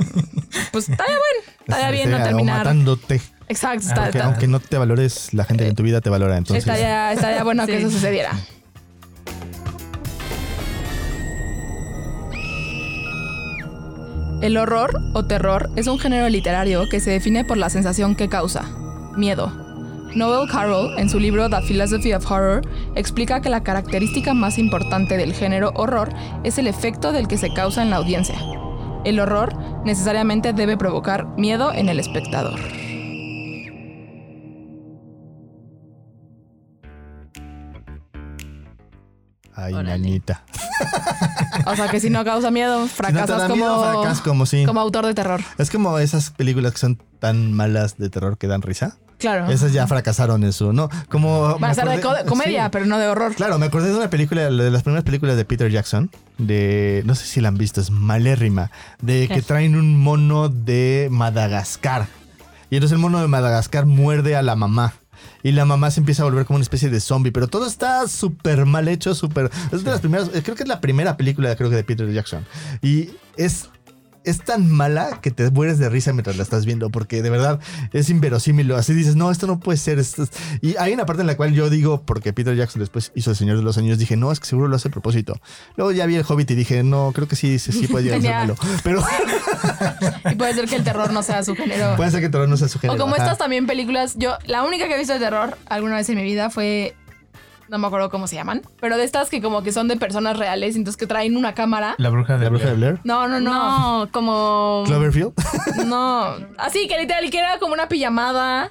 [0.73, 2.59] pues estaría bueno, estaría bien no O terminar.
[2.59, 3.21] matándote.
[3.49, 6.37] Exacto, está- Porque está- aunque no te valores, la gente en tu vida te valora.
[6.37, 8.33] Entonces, estaría, estaría bueno que eso sucediera.
[14.43, 18.29] El horror o terror es un género literario que se define por la sensación que
[18.29, 18.65] causa,
[19.17, 19.64] miedo.
[20.15, 22.63] Noel Carroll, en su libro The Philosophy of Horror,
[22.95, 26.11] explica que la característica más importante del género horror
[26.45, 28.37] es el efecto del que se causa en la audiencia.
[29.05, 32.61] El horror necesariamente debe provocar miedo en el espectador.
[39.57, 40.45] ay, ñañita.
[41.67, 44.21] O sea que si no causa miedo, Si no te fracasas da como, miedo, fracasas
[44.21, 44.67] como sí.
[44.67, 45.41] como autor de terror.
[45.57, 48.99] Es como esas películas que son tan malas de terror que dan risa.
[49.25, 49.51] Claro.
[49.51, 50.91] Esas ya fracasaron en su, ¿no?
[51.09, 51.59] Como.
[51.59, 52.69] Va a ser de co- comedia, sí.
[52.73, 53.35] pero no de horror.
[53.35, 57.15] Claro, me acordé de una película, de las primeras películas de Peter Jackson, de, no
[57.15, 62.07] sé si la han visto, es malérrima, de que traen un mono de Madagascar.
[62.71, 64.93] Y entonces el mono de Madagascar muerde a la mamá.
[65.43, 68.09] Y la mamá se empieza a volver como una especie de zombie, pero todo está
[68.09, 69.51] súper mal hecho, súper...
[69.73, 72.45] Es de las primeras, creo que es la primera película, creo que de Peter Jackson.
[72.83, 73.69] Y es
[74.25, 77.61] es tan mala que te mueres de risa mientras la estás viendo, porque de verdad
[77.93, 78.73] es inverosímil.
[78.73, 79.99] Así dices, no, esto no puede ser.
[79.99, 80.31] esto es-".
[80.61, 83.37] Y hay una parte en la cual yo digo, porque Peter Jackson después hizo El
[83.37, 85.39] Señor de los Anillos, dije, no, es que seguro lo hace a propósito.
[85.77, 88.19] Luego ya vi el Hobbit y dije, no, creo que sí, sí, sí puede llegar
[88.19, 88.57] a ser malo.
[88.83, 89.05] Pero
[90.31, 91.97] Y puede ser que el terror no sea su género.
[91.97, 92.97] puede ser que terror no sea su género.
[92.97, 93.25] O como Ajá.
[93.25, 96.23] estas también películas, yo la única que he visto de terror alguna vez en mi
[96.25, 96.95] vida fue,
[97.69, 100.37] no me acuerdo cómo se llaman, pero de estas que como que son de personas
[100.39, 101.95] reales, entonces que traen una cámara.
[101.99, 103.01] La bruja de La bruja de Blair.
[103.05, 104.83] No, no, no, No, como.
[104.87, 105.33] Cloverfield.
[105.87, 106.35] no.
[106.59, 108.71] Así que literal, que era como una pijamada.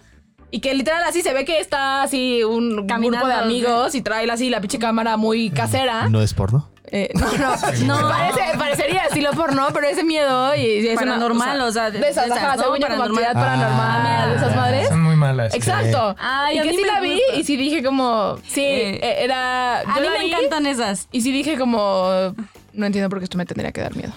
[0.52, 4.04] Y que literal así se ve que está así un Caminando, grupo de amigos y
[4.04, 6.10] trae así la pinche cámara muy casera.
[6.10, 6.70] No es porno.
[6.92, 7.56] Eh, no, no,
[8.02, 8.08] No.
[8.08, 12.26] Parece- parecería estilo porno, pero ese miedo y es una- Paranormal, o sea, de- esas,
[12.26, 12.62] de esas, ajá, ¿no?
[12.66, 13.24] según yo, como Paranormal.
[13.26, 14.56] actividad paranormal, de esas Ah.
[14.56, 14.92] madres.
[15.28, 15.54] Malas.
[15.56, 16.16] Exacto.
[16.20, 17.36] Ay, y a que mí sí la vi gusta.
[17.36, 19.80] y sí dije como, sí, Eh, era...
[19.80, 21.08] A yo mí la me vi encantan esas.
[21.12, 22.34] Y sí dije como,
[22.74, 24.14] no entiendo por qué esto me tendría que dar miedo.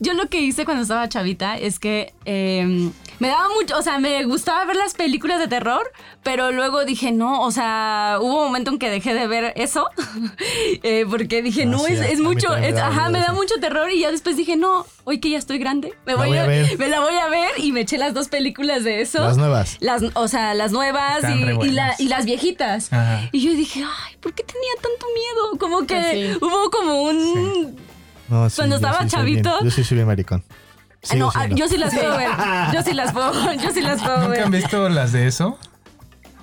[0.00, 3.98] Yo lo que hice cuando estaba chavita es que eh, me daba mucho, o sea,
[3.98, 5.90] me gustaba ver las películas de terror,
[6.22, 9.88] pero luego dije, no, o sea, hubo un momento en que dejé de ver eso,
[10.82, 14.00] eh, porque dije, Ah, no, sí, es, mucho, es- ajá, me da mucho terror y
[14.00, 16.46] ya después dije, no, hoy que ya estoy grande, me La voy, voy a a,
[16.46, 16.78] ver.
[16.78, 19.20] me la voy a ver y me eché las dos películas de eso.
[19.20, 19.76] Las nuevas.
[19.80, 22.00] Las, o sea, las nuevas y, re y la- buenas.
[22.00, 22.92] y las viejitas.
[22.92, 23.28] Ajá.
[23.32, 25.58] Y yo dije, ay, ¿por qué tenía tanto miedo?
[25.58, 26.38] Como que Pues sí.
[26.40, 27.76] hubo como un...
[28.32, 29.64] No, sí, Cuando estaba sí soy bien- chavito.
[29.64, 30.42] yo sí soy bien maricón.
[30.48, 30.54] Ah,
[31.02, 31.56] Sigo no, ah, siendo.
[31.56, 32.28] yo sí las puedo ver.
[32.72, 34.42] Yo sí las puedo, yo sí las puedo ¿Nunca ver.
[34.44, 35.58] han visto las de eso?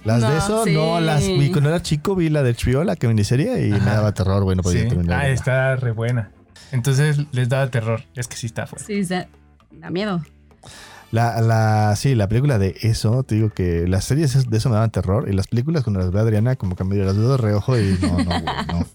[0.03, 0.73] Las de No, eso, sí.
[0.73, 3.79] no, las vi cuando era chico, vi la de HBO, la que miniserie, y me
[3.79, 4.89] daba terror, güey, no podía Sí.
[4.89, 5.19] terminar.
[5.21, 6.31] Ah, está re buena.
[6.71, 8.03] Entonces les daba terror.
[8.15, 8.85] Es que sí está fuerte.
[9.03, 9.27] Sí, da,
[9.71, 10.21] da miedo.
[11.11, 14.75] La, la, sí, la película de eso, te digo que las series de eso me
[14.75, 17.37] daban terror, y las películas cuando las ve Adriana, como que medio las veo de
[17.37, 18.85] reojo y no, no, güey, no.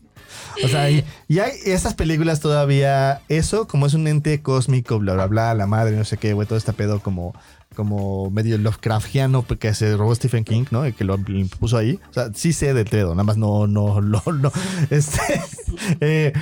[0.62, 5.14] O sea, y, y hay estas películas todavía, eso como es un ente cósmico, bla,
[5.14, 7.34] bla, bla, la madre, no sé qué, güey, todo este pedo como,
[7.74, 10.86] como medio Lovecraftiano que se robó Stephen King, ¿no?
[10.86, 11.98] Y que lo, lo puso ahí.
[12.10, 14.52] O sea, sí sé del pedo, nada más no, no, no, no.
[14.90, 15.20] Este,
[16.00, 16.32] eh,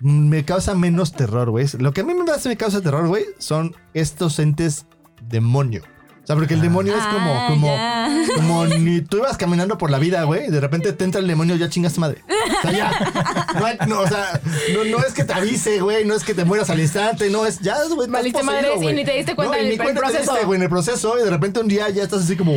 [0.00, 1.66] me causa menos terror, güey.
[1.78, 4.86] Lo que a mí me, hace- me causa terror, güey, son estos entes
[5.28, 5.82] demonio.
[6.24, 8.22] O sea, porque el demonio es como, Ah, como, ya.
[8.36, 11.26] como ni tú ibas caminando por la vida, güey, y de repente te entra el
[11.28, 12.22] demonio, ya chingaste madre.
[12.58, 13.44] O sea, ya.
[13.54, 14.40] No, hay- no, o sea,
[14.74, 17.46] no, no es que te avise, güey, no es que te mueras al instante, no
[17.46, 18.08] es, ya, güey.
[18.08, 18.94] Valiste madres y güey.
[18.96, 20.32] ni te diste cuenta No, y en ni el cuenta te proceso.
[20.32, 22.52] diste, güey, en el proceso, y de repente un día ya estás así como,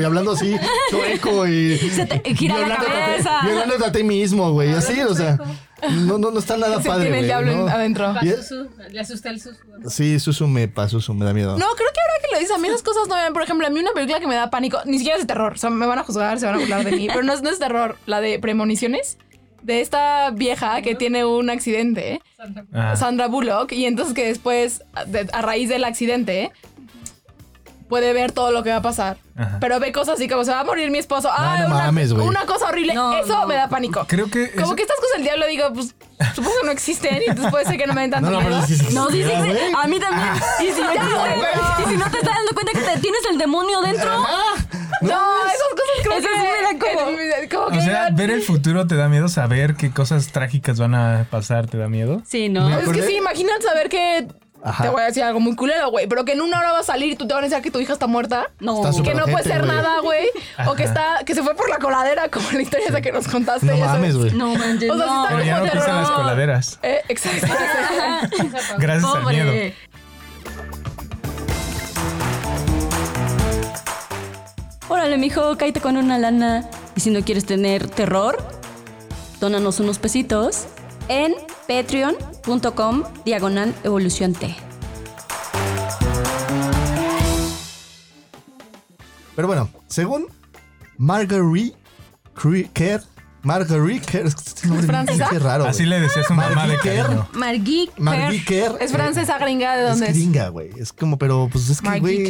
[0.00, 0.56] y hablando así,
[0.90, 1.76] chueco y.
[1.76, 3.40] Se te gira la cabeza.
[3.44, 5.38] Violándote a ti mismo, güey, así, o sea.
[6.06, 7.44] No, no, no está nada Se padre, tiene el güey.
[7.44, 7.68] diablo ¿no?
[7.68, 8.14] adentro.
[8.22, 8.52] Es-
[8.90, 9.56] Le asusta el susu.
[9.88, 11.52] Sí, Susu me pasa, Susu me da miedo.
[11.58, 13.32] No, creo que ahora que lo dices, a mí esas cosas no me dan.
[13.32, 15.52] Por ejemplo, a mí una película que me da pánico, ni siquiera es de terror.
[15.54, 17.06] O sea, me van a juzgar, se van a burlar de mí.
[17.08, 17.96] Pero no es, no es terror.
[18.06, 19.18] La de premoniciones.
[19.62, 22.22] De esta vieja que tiene un accidente,
[22.72, 22.96] Ah.
[22.96, 26.50] Sandra Bullock, y entonces que después, de- a raíz del accidente,
[27.90, 29.18] puede ver todo lo que va a pasar.
[29.36, 29.58] Ajá.
[29.60, 31.28] Pero ve cosas así como se va a morir mi esposo.
[31.30, 32.26] Ah, no una, mames, güey.
[32.26, 32.94] una cosa horrible.
[32.94, 33.46] No, Eso no.
[33.46, 34.04] me da pánico.
[34.08, 34.50] Creo que.
[34.52, 35.94] Como eso- que estas cosas del diablo digo, pues
[36.34, 38.48] supongo que no existen y entonces puede ser que no me den tanto No, no,
[38.48, 38.62] miedo.
[38.62, 39.58] pero sí, sí, No, sí, sí, sí.
[39.76, 40.28] A mí también.
[40.60, 41.32] Y si, no, Ya, güey.
[41.84, 44.10] y si no te estás dando cuenta que te tienes el demonio dentro.
[45.02, 45.08] No,
[45.46, 48.30] esas cosas creo Eso que sí me da como- que- como O sea, no- ver
[48.30, 52.22] el futuro te da miedo, saber qué cosas trágicas van a pasar te da miedo.
[52.26, 52.68] Sí, no.
[52.78, 54.28] Es que sí, imagínate saber que
[54.62, 54.84] Ajá.
[54.84, 56.82] te voy a decir algo muy culero, güey, pero que en una hora va a
[56.82, 58.50] salir y tú te van a decir que tu hija está muerta.
[58.60, 58.86] No.
[58.86, 59.70] Está Que no puede ser güey.
[59.74, 60.28] nada, güey.
[60.66, 63.26] O que está, que se fue por la coladera, como la historia esa que nos
[63.28, 63.66] contaste.
[63.66, 64.32] No mames, güey.
[64.32, 65.24] No manches, O sea, sí no.
[65.24, 66.78] está Pero ya no pisan las coladeras.
[66.82, 67.46] Eh, exacto.
[68.78, 69.46] Gracias al miedo.
[69.46, 69.74] Pobre.
[74.88, 76.68] Órale, mijo, cállate con una lana.
[76.96, 78.36] Y si no quieres tener terror,
[79.38, 80.66] dónanos unos pesitos
[81.08, 81.34] en
[81.66, 84.56] patreon.com diagonal evolución T.
[89.36, 90.26] Pero bueno, según
[90.98, 91.76] Marguerite
[92.74, 93.02] Kerr,
[93.42, 95.64] Marguerite Kerr, es que este raro.
[95.66, 97.02] Así le decía a su mamá de Marguerite.
[97.02, 97.28] cariño.
[97.98, 98.76] Marguerite Kerr.
[98.80, 100.16] Es eh, francesa gringa, ¿de dónde es es?
[100.18, 100.70] gringa, güey.
[100.76, 102.24] Es como, pero pues es que, güey.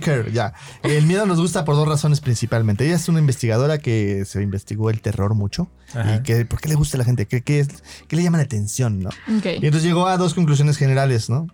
[0.00, 0.52] Kerr, ya.
[0.82, 2.84] El miedo nos gusta por dos razones principalmente.
[2.84, 5.68] Ella es una investigadora que se investigó el terror mucho.
[5.94, 6.16] Ajá.
[6.16, 7.26] Y que, ¿por qué le gusta a la gente?
[7.26, 7.68] ¿Qué, qué, es-
[8.08, 9.10] qué le llama la atención, no?
[9.10, 9.46] Ok.
[9.46, 11.46] Y entonces llegó a dos conclusiones generales, ¿no?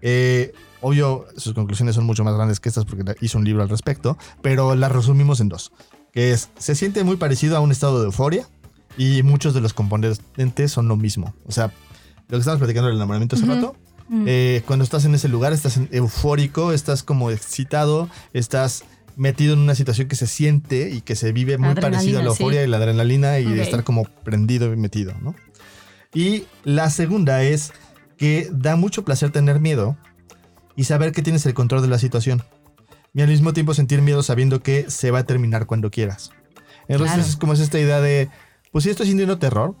[0.00, 3.68] Eh, obvio, sus conclusiones son mucho más grandes que estas porque hizo un libro al
[3.68, 5.72] respecto, pero las resumimos en dos.
[6.14, 8.48] Que es, se siente muy parecido a un estado de euforia
[8.96, 11.34] y muchos de los componentes son lo mismo.
[11.46, 11.72] O sea,
[12.28, 13.76] lo que estamos platicando del enamoramiento hace rato,
[14.26, 18.84] eh, cuando estás en ese lugar estás eufórico, estás como excitado, estás
[19.16, 22.22] metido en una situación que se siente y que se vive muy Adrenalina, parecido a
[22.22, 22.66] la euforia sí.
[22.66, 25.34] y la adrenalina y estar como prendido y metido, ¿no?
[26.12, 27.72] Y la segunda es
[28.16, 29.96] que da mucho placer tener miedo
[30.76, 32.42] y saber que tienes el control de la situación.
[33.14, 36.30] Y al mismo tiempo sentir miedo sabiendo que se va a terminar cuando quieras.
[36.88, 37.28] Entonces Claro.
[37.28, 38.28] es como es esta idea de,
[38.72, 39.74] pues sí estoy sintiendo terror,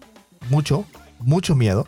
[0.48, 0.84] mucho,
[1.18, 1.86] mucho miedo,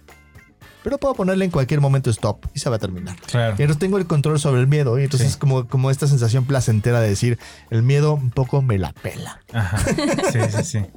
[0.82, 3.16] pero puedo ponerle en cualquier momento stop y se va a terminar.
[3.26, 3.54] Claro.
[3.58, 5.32] Y entonces tengo el control sobre el miedo y entonces Sí.
[5.32, 7.38] es como, como esta sensación placentera de decir,
[7.70, 9.40] el miedo un poco me la pela.
[9.52, 9.78] Ajá.
[9.78, 10.78] Sí, sí, sí.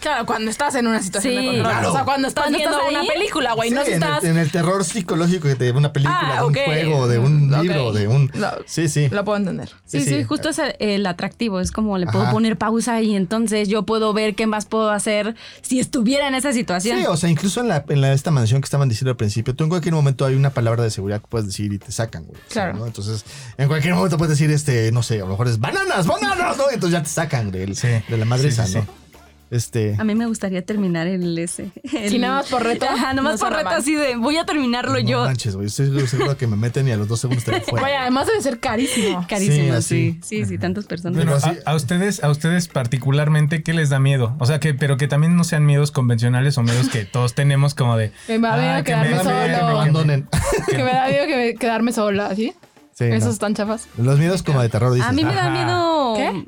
[0.00, 1.64] Claro, cuando estás en una situación Sí, de control.
[1.70, 1.90] claro.
[1.90, 3.70] O sea, cuando estás Cuando viendo estás una película, güey.
[3.70, 4.24] no Sí, en, estás.
[4.24, 6.58] el, en el terror psicológico que te de una película, Ah, de un ok.
[6.64, 8.30] juego, de un Mm, libro, de un...
[8.34, 8.48] No.
[8.66, 9.08] Sí, sí.
[9.10, 9.70] Lo puedo entender.
[9.84, 11.60] Sí, sí, justo es el, el atractivo.
[11.60, 12.32] Es como le puedo Ajá.
[12.32, 16.52] poner pausa y entonces yo puedo ver qué más puedo hacer si estuviera en esa
[16.52, 16.98] situación.
[16.98, 19.54] Sí, o sea, incluso en, la, en la- esta mansión que estaban diciendo al principio,
[19.54, 22.24] tú en cualquier momento hay una palabra de seguridad que puedes decir y te sacan,
[22.24, 22.40] güey.
[22.40, 22.78] O sea, Claro.
[22.78, 22.86] ¿no?
[22.86, 23.24] Entonces,
[23.58, 26.70] en cualquier momento puedes decir, este, no sé, a lo mejor es bananas, bananas, ¿no?
[26.70, 27.88] Entonces ya te sacan de, Sí.
[28.08, 28.99] de la madriza, Sí, sí, ¿no?
[29.50, 29.56] Sí.
[29.56, 29.96] Este.
[29.98, 31.70] A mí me gustaría terminar el ese.
[31.92, 34.44] el- Si nada más por reto, Ajá, nomás no por reto así de voy a
[34.44, 35.24] terminarlo no yo.
[35.24, 35.66] manches, güey.
[35.66, 37.80] Estoy seguro que me meten y a los dos segundos te fuera.
[37.80, 39.26] Güey, además debe ser carísimo.
[39.28, 40.20] Carísimo, Sí, sí.
[40.22, 41.16] Sí, sí, tantas personas.
[41.16, 44.36] Bueno, Pero así- a, a ustedes, a ustedes particularmente, ¿qué les da miedo?
[44.38, 47.74] O sea, que, pero que también no sean miedos convencionales o miedos que todos tenemos
[47.74, 48.12] como de.
[48.28, 49.70] Me va "Ah, a quedarme me- Me da miedo que me solo.
[49.70, 50.28] abandonen.
[50.70, 52.52] Que me da miedo que me- quedarme sola, ¿así?
[52.92, 53.14] Sí, no.
[53.14, 53.88] Esos están chafas.
[53.96, 55.08] Los miedos como de terror, dices.
[55.08, 56.14] a mí me da miedo.
[56.16, 56.44] ¿Qué?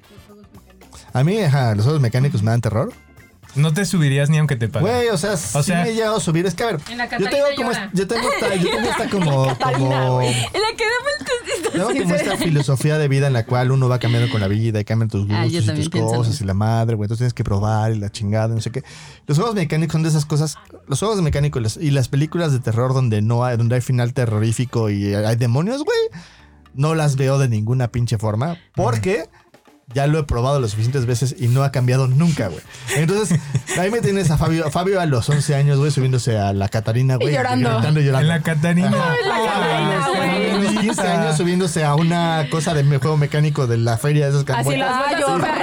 [1.13, 2.93] A mí, ajá, los juegos mecánicos me dan terror.
[3.55, 4.89] No te subirías ni aunque te paguen.
[4.91, 6.47] Güey, o sea, sí sea- me he llegado a subir.
[6.47, 7.91] Es que, a ver, En la yo tengo como, llora.
[7.93, 10.29] yo tengo esta, yo tengo esta como, Catarina, como, güey.
[10.29, 10.85] En la que
[11.73, 14.81] tengo como esta filosofía de vida en la cual uno va cambiando con la vida
[14.81, 17.07] y cambian tus Ah, gustos y también tus pienso lo cosas y la madre, güey.
[17.07, 18.83] Entonces tienes que probar y la chingada, no sé qué.
[19.27, 20.57] Los juegos mecánicos son de esas cosas.
[20.87, 23.81] Los juegos mecánicos y las- y las películas de terror donde no hay, donde hay
[23.83, 25.99] final terrorífico y hay demonios, güey.
[26.75, 28.57] No las veo de ninguna pinche forma.
[28.75, 29.27] Porque
[29.95, 32.61] ya lo he probado lo suficientes veces y no ha cambiado nunca, güey.
[32.97, 33.39] Entonces,
[33.79, 36.69] ahí me tienes a Fabio, a Fabio a los 11 años, güey, subiéndose a la
[36.69, 37.31] Catarina, güey.
[37.33, 37.71] Y llorando.
[37.75, 38.21] gritando y llorando.
[38.23, 38.91] En la Catarina.
[38.91, 40.51] Catarina, Ah, güey.
[40.51, 44.31] A los 15 años subiéndose a una cosa de juego mecánico de la feria de
[44.31, 45.13] esos que Así las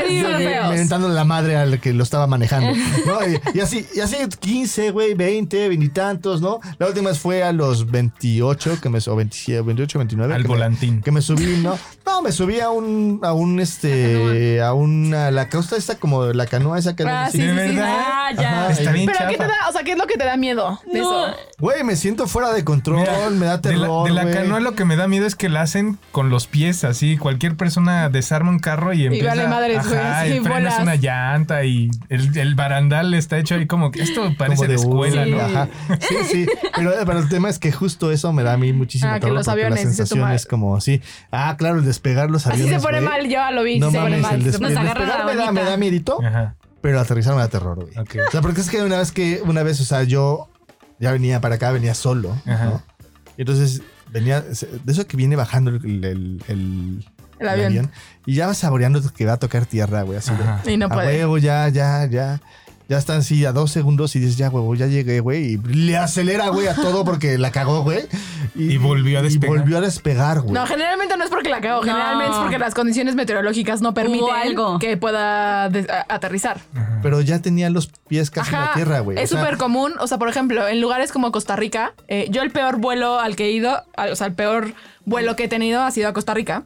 [0.10, 0.70] y- feos.
[0.70, 2.72] Mentándole la madre al que lo estaba manejando.
[3.06, 3.20] ¿no?
[3.28, 6.60] Y, y así, y así 15, güey, 20, 20 y tantos, ¿no?
[6.78, 10.34] La última fue a los 28, que me, o 27, 28, 29.
[10.34, 11.02] Al que me- volantín.
[11.02, 11.78] que me subí, ¿no?
[12.06, 14.16] No, me subí a un, a un, este,
[14.64, 17.38] a una, la costa esta como la canoa esa que Ah, así.
[17.40, 17.76] sí, ¿De sí, sí.
[17.76, 17.96] verdad?
[18.00, 18.62] Ah, ya.
[18.64, 19.54] Ajá, Está y- bien Pero ¿qué te da?
[19.70, 21.28] O sea, ¿qué es lo que te da miedo de No.
[21.28, 21.38] eso?
[21.60, 24.08] Güey, me siento fuera de control, Mira, me da de la, terror.
[24.08, 26.84] de la canoa lo que me da miedo es que la hacen con los pies,
[26.84, 27.18] así.
[27.18, 29.30] Cualquier persona desarma un carro y empieza...
[29.30, 33.68] vale madres, güey, sí, y frenas una llanta y el, el barandal está hecho ahí
[33.68, 35.40] como que esto parece Como de, escuela, sí, ¿no?
[35.42, 35.68] Ajá.
[36.00, 36.46] Sí, sí.
[36.76, 39.22] Pero, pero el tema es que justo eso me da a mí muchísimo Ah, que
[39.22, 41.02] terror los porque aviones, la sensación es como así.
[41.32, 42.82] Ah, claro, el despegar los Así aviones.
[42.82, 43.10] se pone güey.
[43.10, 45.78] mal, yo lo vi, No sí mames, el, Nos despegar la me da, me da
[45.78, 46.56] miedito, Ajá.
[46.82, 47.98] pero aterrizar me da terror, güey.
[48.28, 50.48] O sea, porque es que una vez que, una vez, o sea, yo
[51.00, 52.66] ya venía para acá, venía solo, Ajá.
[52.66, 52.84] ¿no?
[53.38, 53.82] Y entonces
[54.12, 57.06] venía, de eso que viene bajando el, el, el-
[57.40, 57.92] El avión.
[58.26, 60.32] y ya vas saboreando que va a tocar tierra, güey, así
[60.64, 60.74] de.
[60.74, 61.08] Y no a puede.
[61.08, 62.42] huevo, ya, ya, ya.
[62.90, 65.44] Ya están así a dos segundos y dices, ya, huevo, ya llegué, güey.
[65.54, 68.08] Y le acelera, güey, a todo porque la cagó, güey.
[68.56, 69.56] Y volvió a despegar.
[69.56, 70.54] Y volvió a despegar, güey.
[70.56, 71.92] No, generalmente no es porque la cago, No.
[71.94, 74.80] generalmente es porque las condiciones meteorológicas no permiten algo.
[74.80, 76.62] que pueda aterrizar.
[77.04, 79.20] Pero ya tenía los pies casi en la tierra, güey.
[79.20, 79.94] Es O sea, súper común.
[80.00, 83.36] O sea, por ejemplo, en lugares como Costa Rica, eh, yo el peor vuelo al
[83.36, 84.74] que he ido, o sea, el peor
[85.06, 86.64] vuelo que he tenido ha sido a Costa Rica.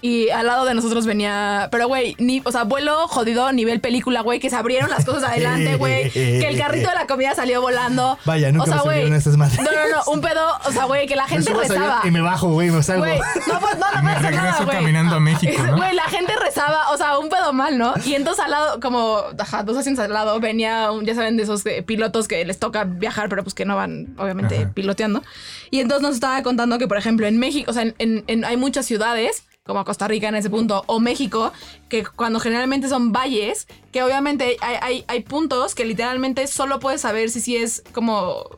[0.00, 1.68] Y al lado de nosotros venía.
[1.72, 5.24] Pero, güey, ni, o sea, vuelo jodido, nivel película, güey, que se abrieron las cosas
[5.24, 6.10] adelante, güey.
[6.10, 8.18] que el carrito de la comida salió volando.
[8.24, 9.10] Vaya, nunca o sea, me güey.
[9.10, 10.12] No, no, no.
[10.12, 12.00] Un pedo, o sea, güey, que la gente rezaba.
[12.04, 13.04] Y me bajo, güey, me salgo.
[13.04, 14.76] Güey, no, pues, no, no Me nada, regreso güey.
[14.76, 15.76] caminando a México, ¿no?
[15.76, 17.94] Güey, la gente rezaba, o sea, un pedo mal, ¿no?
[18.04, 21.42] Y entonces al lado, como, ajá, dos asientos al lado, venía, un, ya saben, de
[21.42, 24.70] esos eh, pilotos que les toca viajar, pero pues que no van, obviamente, Ajá.
[24.74, 25.22] piloteando.
[25.70, 28.44] Y entonces nos estaba contando que, por ejemplo, en México, o sea, en, en- en-
[28.44, 31.52] hay muchas ciudades, como Costa Rica en ese punto, o México,
[31.90, 37.02] que cuando generalmente son valles, que obviamente hay, hay, hay puntos que literalmente solo puedes
[37.02, 38.48] saber si sí es como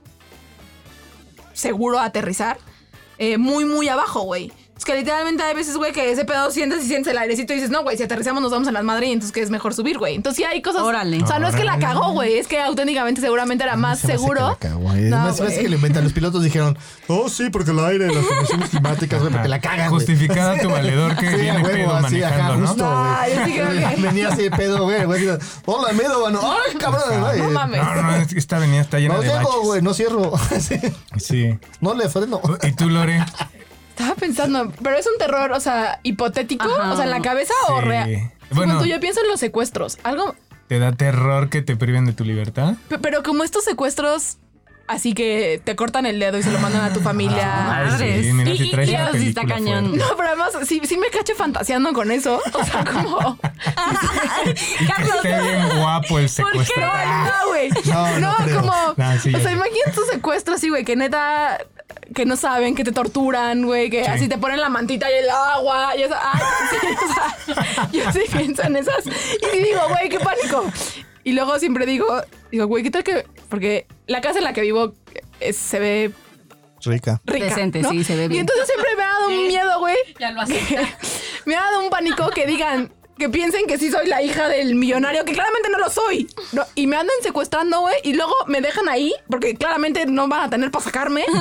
[1.52, 2.58] seguro aterrizar
[3.18, 4.52] eh, muy, muy abajo, güey.
[4.80, 7.56] Es que literalmente hay veces, güey, que ese pedo sientes y sientes el airecito y
[7.56, 9.74] dices, no, güey, si aterrizamos nos vamos a las madres y entonces que es mejor
[9.74, 10.14] subir, güey.
[10.14, 10.80] Entonces sí hay cosas.
[10.80, 11.22] Órale.
[11.22, 14.56] O sea, no es que la cagó, güey, es que auténticamente seguramente era más seguro.
[14.58, 15.02] que la cagó, güey.
[15.02, 15.58] No, güey.
[15.58, 16.02] que lo inventan.
[16.02, 19.90] Los pilotos dijeron, oh, sí, porque el aire, las condiciones climáticas, güey, porque la cagan.
[19.90, 22.66] Justificada tu valedor que viene pedo manejando, ¿no?
[22.68, 23.36] justo, No, güey.
[23.36, 25.04] yo sí creo que- Venía así de pedo, güey.
[25.66, 26.40] Hola, medo, mano.
[26.42, 27.38] Ay, cabrón, güey.
[27.38, 27.82] No mames.
[27.84, 30.32] No, no, es esta avenida está llena No cierro, güey, no cierro.
[30.58, 30.80] Sí,
[31.18, 31.58] Sí.
[31.82, 32.40] No le freno.
[32.62, 33.22] ¿Y tú, Lore?
[34.00, 36.92] Estaba pensando, pero es un terror, o sea, hipotético, Ajá.
[36.92, 38.30] o sea, en la cabeza o real.
[38.50, 38.74] Bueno.
[38.74, 39.98] Bueno, yo pienso en los secuestros.
[40.02, 40.34] Algo,
[40.68, 42.74] ¿Te da terror que te priven de tu libertad?
[42.88, 44.38] pe- pero como estos secuestros
[44.88, 47.42] así que te cortan el dedo y se lo mandan a tu familia.
[47.42, 48.34] Sí, madres.
[48.34, 49.86] mira, Y- si y- traes y una eso sí está cañón.
[49.90, 50.04] fuerte.
[50.04, 52.40] No, pero además sí, sí me cacho fantaseando con eso.
[52.54, 53.38] O sea, como.
[54.46, 56.28] Y que Carlos, esté bien guapo el qué?
[56.28, 57.06] secuestrador.
[57.06, 57.68] No, güey.
[57.84, 58.60] No, No, no creo.
[58.62, 58.94] como.
[58.96, 61.58] No, sí, o sea, imagínate tu secuestro así, güey, que neta.
[62.14, 64.10] Que no saben, que te torturan, güey, que Sí.
[64.10, 66.14] así te ponen la mantita y el agua y eso.
[66.20, 69.04] Ay, sí, o sea, yo sí pienso en esas.
[69.06, 70.64] Y digo, güey, qué pánico.
[71.24, 72.06] Y luego siempre digo,
[72.50, 73.26] digo, güey, ¿qué tal que.?
[73.48, 74.94] Porque la casa en la que vivo
[75.40, 76.12] eh, se ve
[76.82, 77.20] Rica.
[77.26, 77.44] rica.
[77.46, 77.90] Decente, ¿no?
[77.90, 78.40] sí, se ve Y bien.
[78.40, 79.96] entonces siempre me ha dado un miedo, güey.
[80.18, 80.82] Ya lo acepta.
[81.44, 84.74] me ha dado un pánico que digan que piensen que sí soy la hija del
[84.74, 86.26] millonario, que claramente no lo soy.
[86.52, 90.44] No, y me andan secuestrando, güey, y luego me dejan ahí, porque claramente no van
[90.44, 91.24] a tener para sacarme.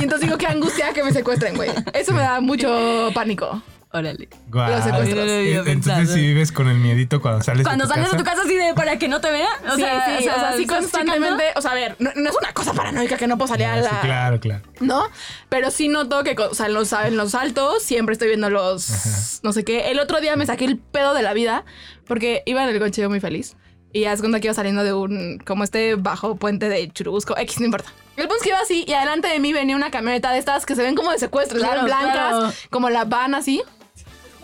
[0.00, 1.68] Y entonces digo, qué angustia que me secuestren, güey.
[1.92, 3.62] Eso me da mucho pánico.
[3.92, 4.28] Órale.
[4.48, 4.82] Guau.
[4.82, 5.26] Secuestros.
[5.28, 6.12] Eh, Yo Entonces pensando.
[6.12, 8.16] si vives con el miedito cuando sales Cuando de tu sales casa.
[8.16, 9.48] de tu casa así de para que no te vean.
[9.68, 12.30] O sí, sea, sí, o sea, sí ¿estás constantemente, o sea, a ver, no, no
[12.30, 13.90] es una cosa paranoica que no puedo salir a Ah, la...
[13.90, 14.62] sí, claro, claro.
[14.78, 15.04] ¿no?
[15.48, 19.40] Pero sí noto que, o sea, en los, en los altos siempre estoy viendo los,
[19.42, 19.90] no sé qué.
[19.90, 21.64] El otro día me saqué el pedo de la vida
[22.06, 23.56] porque iba en el coche yo muy feliz.
[23.92, 27.58] Y haz cuenta que iba saliendo de un, como este bajo puente de Churubusco, X,
[27.58, 27.90] no importa.
[28.16, 30.64] El punto es que iba así y adelante de mí venía una camioneta de estas
[30.64, 32.52] que se ven como de secuestro, Claro, blancas, claro.
[32.70, 33.62] como la van así.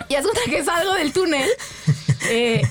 [0.08, 1.48] Y haz cuenta que salgo del túnel.
[2.30, 2.62] eh,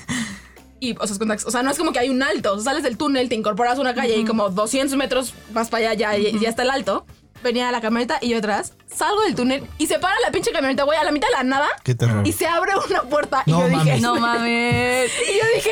[0.80, 1.16] y, o sea,
[1.60, 2.52] o no es como que hay un alto.
[2.52, 5.68] O sea, sales del túnel, te incorporas a una calle y como 200 metros más
[5.68, 7.06] para allá ya, ya está el alto.
[7.42, 8.72] Venía la camioneta y yo atrás.
[8.92, 11.42] Salgo del túnel y se para la pinche camioneta, güey, a la mitad de la
[11.42, 11.68] nada.
[11.84, 12.26] Qué terror.
[12.26, 13.76] Y se abre una puerta y No yo dije...
[13.78, 14.02] mames.
[14.02, 15.10] No mames.
[15.28, 15.70] Y yo dije,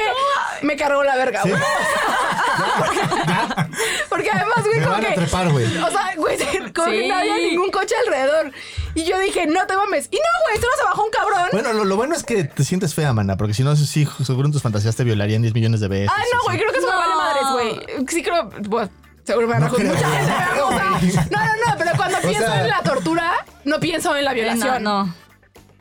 [0.63, 1.51] me cargó la verga, Sí.
[1.51, 1.63] güey.
[4.09, 5.15] Porque además, güey, Me como van a que...
[5.15, 5.65] trepar, güey.
[5.79, 6.39] O sea, güey,
[6.75, 7.09] como que Sí.
[7.09, 8.53] no había ningún coche alrededor.
[8.95, 10.09] Y yo dije, no te mames.
[10.11, 11.49] Y no, güey, solo se bajó un cabrón.
[11.53, 14.47] Bueno, lo, lo bueno es que te sientes fea, mana, porque si no, sí, seguro
[14.47, 16.11] en tus fantasías te violarían 10 millones de veces.
[16.15, 16.45] Ah, no, sí.
[16.47, 16.99] güey, creo que eso me No.
[16.99, 18.07] vale madres, güey.
[18.09, 18.91] Sí creo, bueno,
[19.25, 19.93] seguro me No arrojó creo.
[19.95, 20.33] mucha gente.
[20.33, 21.01] me No, arroja.
[21.31, 23.33] No, no, no, pero cuando pienso sea- en la tortura,
[23.65, 24.83] no pienso en la violación.
[24.83, 25.15] No, no.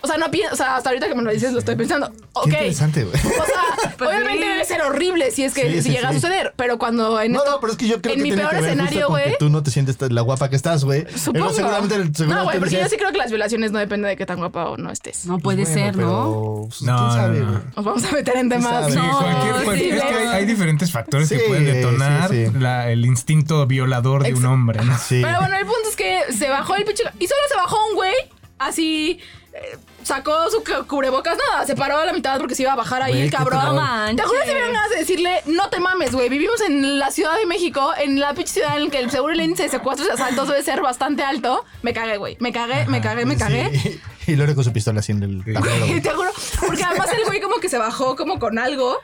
[0.03, 2.11] O sea, no pienso, o sea, hasta ahorita que me lo dices lo estoy pensando.
[2.33, 2.45] Ok.
[2.45, 3.15] Qué interesante, güey.
[3.15, 3.63] O sea,
[3.97, 4.49] Pues obviamente sí.
[4.49, 7.31] debe ser horrible si es que Sí, si sí, llega a suceder, pero cuando en
[7.31, 8.69] No, esto- no, pero es que yo creo en que mi tiene peor que ver
[8.71, 9.37] justo escenario, güey.
[9.39, 11.05] tú no te sientes la guapa que estás, güey.
[11.15, 11.45] Supongo.
[11.45, 14.17] Pero seguramente, seguramente no, güey, porque yo sí creo que las violaciones no dependen de
[14.17, 15.25] qué tan guapa o no estés.
[15.25, 16.01] No puede bueno, ser, ¿no?
[16.01, 17.45] pero, pues, No, ¿quién sabe, no.
[17.51, 17.63] güey?
[17.77, 18.93] Nos vamos a meter en temas.
[18.95, 22.51] No, cualquier, sí, cualquier- es que hay, diferentes factores que pueden detonar sí, sí.
[22.59, 24.83] la- el instinto violador de un hombre.
[24.83, 24.97] ¿no?
[24.97, 25.21] Sí.
[25.23, 27.03] Pero bueno, el punto es que se bajó el pinche.
[27.19, 28.13] Y solo se bajó un güey,
[28.59, 29.19] así.
[29.55, 32.75] Eh, sacó su cu- cubrebocas, nada, se paró a la mitad porque se iba a
[32.75, 33.75] bajar ahí el cabrón.
[33.75, 34.17] manches.
[34.17, 36.27] Te juro que se me dieron ganas de decirle, no te mames, güey.
[36.29, 39.33] Vivimos en la Ciudad de México, en la pinche ciudad en la que el seguro
[39.33, 41.63] el índice de secuestros y asaltos debe ser bastante alto.
[41.83, 42.35] Me cagué, güey.
[42.39, 43.77] Me cagué, me cagué, me cagué.
[43.79, 43.99] Sí.
[44.25, 46.29] Y Lore con su pistola así en el tablero, te juro,
[46.65, 48.97] porque además el güey como que se bajó como con algo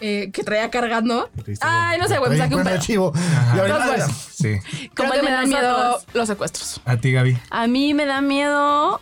[0.00, 1.30] eh, que traía cargando.
[1.60, 2.80] Ay, no sé, güey, me saqué un pedo.
[2.80, 3.12] chivo.
[3.14, 3.54] Ajá.
[3.56, 4.14] Y ahorita- Entonces, bueno.
[4.32, 4.88] Sí.
[4.94, 6.80] Creo Como me dan miedo los secuestros.
[6.84, 7.38] A ti, Gaby.
[7.50, 9.00] A mí me da miedo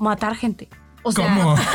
[0.00, 0.68] matar gente.
[1.02, 1.54] O sea, ¿Cómo?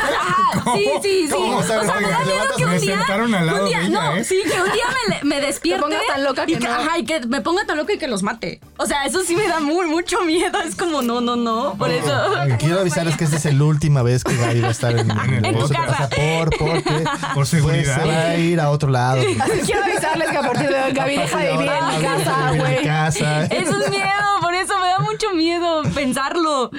[0.58, 1.32] Ah, sí, sí, sí.
[1.32, 1.56] ¿Cómo?
[1.58, 3.78] O sea, me da miedo que un me día, sentaron al que lado un día,
[3.80, 4.24] de ella, no, ¿eh?
[4.24, 5.82] sí, que un día me, me despierte.
[5.82, 6.72] Te pongas tan loca y que que, no.
[6.74, 8.60] ajá, y que me ponga tan loca y que los mate.
[8.78, 10.58] O sea, eso sí me da muy, mucho miedo.
[10.62, 11.74] Es como, no, no, no.
[11.76, 12.12] Por eso.
[12.58, 15.44] Quiero avisarles que esta es la última vez que Gaby va a estar en, En
[15.44, 15.76] el tu negocio.
[15.76, 16.04] casa.
[16.04, 17.94] O sea, por, porque Por seguridad.
[18.02, 19.20] pues, se va a ir a otro lado.
[19.40, 22.46] Así quiero avisarles que a partir de hoy Gaby deja de vivir en mi casa,
[22.48, 22.84] En mi güey.
[22.84, 23.44] casa.
[23.46, 24.06] Eso es miedo.
[24.40, 26.70] Por eso me da mucho miedo pensarlo.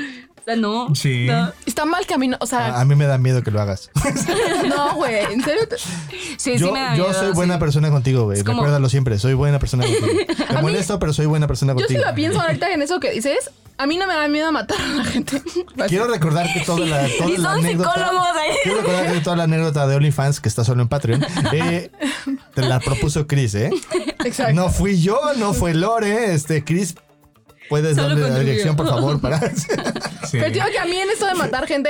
[0.48, 0.96] Sea, no.
[0.96, 1.26] Sí.
[1.28, 1.52] no.
[1.66, 3.60] Está mal que a mí no, o sea, a mí me da miedo que lo
[3.62, 3.90] hagas.
[4.70, 5.64] no, güey, en serio.
[6.38, 7.20] Sí, yo sí me da yo miedo.
[7.20, 7.60] soy buena sí.
[7.60, 8.42] persona contigo, güey.
[8.44, 9.20] como- Recuérdalo siempre.
[9.20, 10.08] Soy buena persona contigo.
[10.08, 12.04] Mí- molesto, pero soy buena persona Yo sí contigo.
[12.10, 13.52] lo pienso ahorita en eso que dices.
[13.80, 15.40] A mí no me da miedo matar a la gente.
[15.88, 17.94] Quiero recordar que toda la, toda Y la son anécdota.
[17.94, 18.50] psicólogos ahí.
[18.64, 21.24] Quiero recordar que toda la anécdota de OnlyFans que está solo en Patreon.
[21.54, 21.92] eh,
[22.56, 23.70] te la propuso Chris, ¿eh?
[24.26, 24.54] Exacto.
[24.54, 26.34] No fui yo, no fue Lore.
[26.34, 26.96] Este, Chris,
[27.70, 29.40] puedes Solo darle la dirección, por favor, para.
[29.56, 29.68] Sí.
[30.32, 31.90] Pero digo que a mí en esto de matar gente.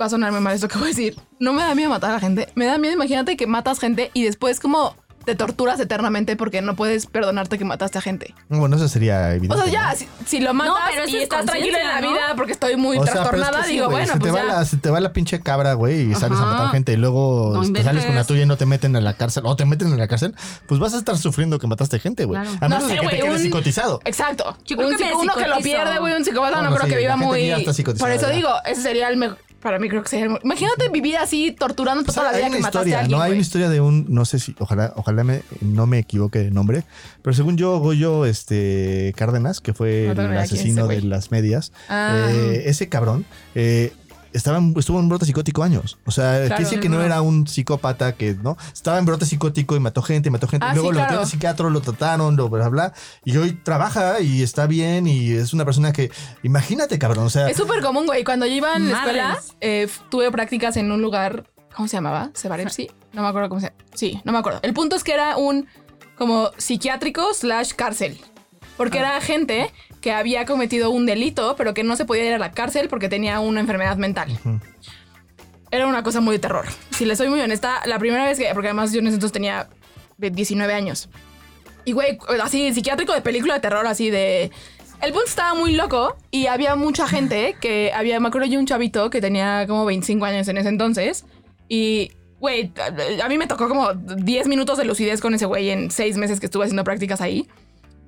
[0.00, 1.16] Va a sonarme mal esto que voy a decir.
[1.38, 2.48] No me da miedo matar a la gente.
[2.54, 6.74] Me da miedo, imagínate que matas gente y después como te torturas eternamente porque no
[6.76, 8.34] puedes perdonarte que mataste a gente.
[8.48, 9.54] Bueno, eso sería evidente.
[9.54, 9.96] O sea, ya, ¿no?
[9.96, 12.36] si, si lo matas pero eso y es estás tranquila en la vida ¿no?
[12.36, 14.38] porque estoy muy O sea, pero es trastornada, que sí, digo, bueno, se, pues te
[14.38, 16.96] va la, se te va la pinche cabra, güey, y sales a matar gente y
[16.96, 17.84] luego No te inventes.
[17.84, 19.98] sales con la tuya y no te meten a la cárcel o te meten en
[19.98, 20.34] la cárcel,
[20.66, 22.40] pues vas a estar sufriendo que mataste gente, güey.
[22.40, 22.56] Claro.
[22.60, 24.00] A menos No sé, de que te quedes un- psicotizado.
[24.04, 24.56] Exacto.
[24.66, 26.98] Yo creo Un que uno que lo pierde, güey, un psicópata no creo sí, que
[26.98, 27.52] viva muy.
[27.98, 29.38] Por eso digo, ese sería el mejor.
[29.62, 30.26] Para mí creo que sería.
[30.42, 33.18] Imagínate vivir así torturando O sea, toda la hay vida que mataste historia, a alguien.
[33.18, 33.22] ¿no?
[33.22, 36.50] Hay una historia de un, no sé si, ojalá, ojalá me, no me equivoque de
[36.50, 36.82] nombre,
[37.22, 42.28] pero según yo, Goyo este, Cárdenas, que fue No el asesino de las medias, Ah.
[42.30, 43.92] eh, ese cabrón, eh,
[44.32, 45.98] estaba en- estuvo en brote psicótico años.
[46.06, 46.56] O sea, Claro.
[46.56, 48.56] que dice que no era un psicópata que, ¿no?
[48.72, 50.66] Estaba en brote psicótico y mató gente, mató gente.
[50.66, 51.04] Ah, y luego sí, lo claro.
[51.06, 52.92] metieron al psiquiatra, lo trataron, lo bla, bla.
[53.24, 56.10] Y hoy trabaja y está bien y es una persona que,
[56.42, 58.24] imagínate, cabrón, o sea, Es súper común, güey.
[58.24, 61.44] Cuando yo iba en la escuela, eh, tuve prácticas en un lugar.
[61.74, 62.30] ¿Cómo se llamaba?
[62.34, 62.90] ¿Sevarepsi?
[63.14, 64.60] No me acuerdo cómo se Sí, no me acuerdo.
[64.62, 65.66] El punto es que era un
[66.18, 68.20] como psiquiátrico slash cárcel.
[68.82, 69.70] Porque era gente
[70.00, 73.08] que había cometido un delito, pero que no se podía ir a la cárcel porque
[73.08, 74.36] tenía una enfermedad mental.
[75.70, 76.66] Era una cosa muy de terror.
[76.90, 78.50] Si le soy muy honesta, la primera vez que.
[78.52, 79.68] Porque además yo en ese entonces tenía
[80.18, 81.08] 19 años.
[81.84, 84.50] Y güey, así, psiquiátrico de película de terror, así de.
[85.00, 88.20] El punto estaba muy loco y había mucha gente que había.
[88.20, 91.24] Me acuerdo yo un chavito que tenía como 25 años en ese entonces.
[91.68, 95.70] Y, güey, a- a mí me tocó como 10 minutos de lucidez con ese güey
[95.70, 97.48] en 6 meses que estuve haciendo prácticas ahí.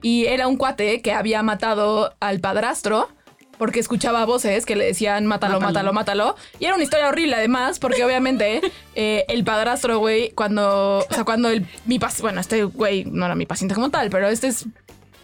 [0.05, 3.09] Y era un cuate que había matado al padrastro
[3.57, 6.37] porque escuchaba voces que le decían mátalo, mátalo, mátalo.
[6.59, 8.61] Y era una historia horrible además, porque obviamente
[8.95, 13.25] eh, el padrastro, güey, cuando, o sea, cuando el, mi paciente, bueno, este güey no
[13.25, 14.67] era mi paciente como tal, pero este es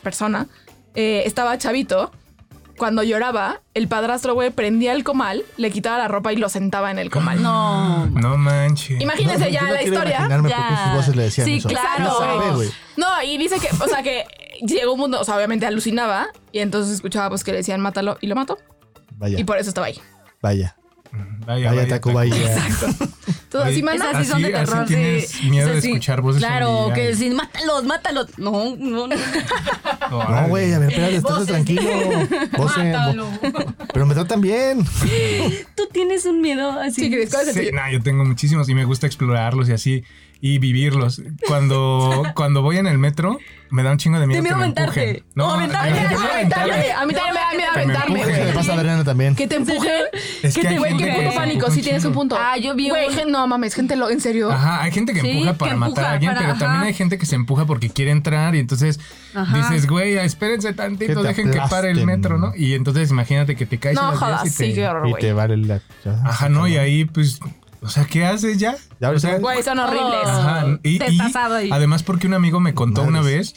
[0.02, 0.46] persona,
[0.94, 2.10] eh, estaba chavito.
[2.78, 6.90] Cuando lloraba, el padrastro, güey, prendía el comal, le quitaba la ropa y lo sentaba
[6.90, 7.42] en el comal.
[7.42, 8.06] No.
[8.06, 8.98] No manches.
[9.02, 10.16] Imagínense no, ya yo no la historia.
[10.16, 10.56] imaginarme ya.
[10.56, 11.68] por qué sus voces le decían Sí, eso.
[11.68, 12.70] claro, No sabe.
[12.96, 14.24] No, y dice que, o sea, que
[14.66, 18.18] llegó un mundo, o sea, obviamente alucinaba y entonces escuchaba pues que le decían mátalo
[18.20, 18.58] y lo mató.
[19.16, 20.00] Vaya, Y por eso estaba ahí.
[20.40, 20.76] vaya,
[21.44, 22.34] Vaya, vaya, taco, vaya.
[23.52, 24.10] Así, Oye, mana.
[24.10, 24.86] Esas sí son de Así- así terror.
[24.86, 25.50] tienes sí.
[25.50, 25.88] miedo de sí.
[25.88, 28.38] escuchar voces Claro, que decir, mátalos, mátalos.
[28.38, 29.16] No, no, no.
[30.10, 31.46] No, güey, a ver, espérate, Voces.
[31.48, 31.82] tranquilo.
[32.56, 33.28] Voce, Mátalo.
[33.92, 34.84] pero me tratan bien.
[35.76, 37.02] Tú tienes un miedo así.
[37.02, 37.80] Sí, Cris, ¿cuál es el Sí, tuyo?
[37.82, 40.04] no, yo tengo muchísimos y me gusta explorarlos y así
[40.40, 41.22] y vivirlos.
[41.46, 43.38] Cuando, cuando voy en el metro,
[43.70, 44.38] me da un chingo de miedo.
[44.38, 45.24] Te miedo que me aventarte.
[45.34, 45.90] No, aventarte.
[45.92, 46.92] me.
[46.92, 48.54] A mí también me da miedo Que me aventarme, güey.
[48.54, 49.36] pasa a Adriana también.
[49.36, 49.90] Que te empujen.
[50.42, 51.70] Es que que te güey, que se pánico.
[51.70, 52.36] Sí tienes un punto.
[52.38, 54.50] Ah, yo vi Güey, no mames, gente lo, en serio.
[54.50, 57.18] Ajá, hay gente que Sí, empuja para matar a alguien, para- pero también hay gente
[57.18, 58.98] que se empuja porque quiere entrar y entonces
[59.34, 59.56] Ajá.
[59.56, 62.52] dices, güey, espérense tantito, dejen que pare el metro, ¿no?
[62.56, 63.98] Y entonces imagínate que te caes
[65.06, 65.80] y te vale la.
[66.24, 67.38] Ajá, no, y ahí pues,
[67.82, 68.76] o sea, ¿qué haces ya?
[69.00, 70.26] Ya, o sea, Güey, son horribles.
[70.26, 71.70] Ajá, y, y Destazado ahí.
[71.72, 73.54] además porque un amigo me contó una vez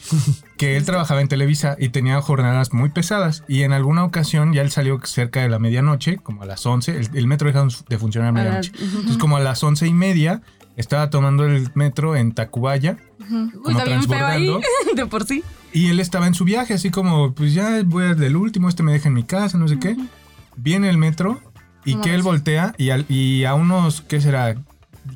[0.56, 4.62] que él trabajaba en Televisa y tenía jornadas muy pesadas y en alguna ocasión ya
[4.62, 7.98] él salió cerca de la medianoche, como a las 11, el, el metro deja de
[7.98, 8.72] funcionar a medianoche.
[8.80, 10.40] Entonces como a las once y media
[10.76, 12.96] estaba tomando el metro en Tacubaya
[13.30, 14.46] Uy, como está bien feo ahí.
[14.46, 14.60] transbordando.
[14.96, 15.44] De por sí.
[15.72, 18.82] y él estaba en su viaje así como pues ya voy a del último, este
[18.82, 19.96] me deja en mi casa, no sé qué.
[20.56, 21.40] Viene el metro
[21.84, 24.54] y que él voltea y, al- y a unos, ¿qué será?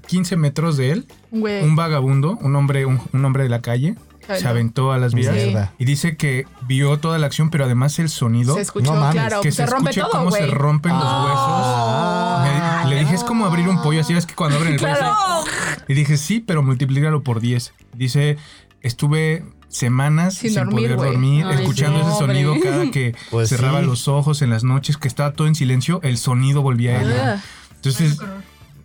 [0.06, 1.64] 15 metros de él Güey.
[1.64, 3.94] un vagabundo, un hombre, un, un hombre de la calle,
[4.28, 5.72] Ay, se aventó a las vías Mierda.
[5.78, 9.14] y dice que vio toda la acción, pero además el sonido, Se escuchó, No mames,
[9.14, 9.40] claro.
[9.40, 12.82] que se, se, rompe escuche todo, cómo se rompen los Ah.
[12.82, 12.90] huesos.
[12.90, 14.94] Le dije, es como abrir un pollo, así es que cuando abren el pollo.
[14.94, 15.14] Claro.
[15.14, 15.82] así.
[15.88, 17.72] Y dije, sí, pero multiplícalo por 10.
[17.94, 18.36] Dice,
[18.82, 23.80] estuve semanas Sin sin, dormir, poder dormir, Ay, escuchando ese sonido cada que Pues cerraba
[23.80, 23.86] sí.
[23.86, 27.40] los ojos en las noches, que estaba todo en silencio, el sonido volvía a él.
[27.76, 28.18] Entonces,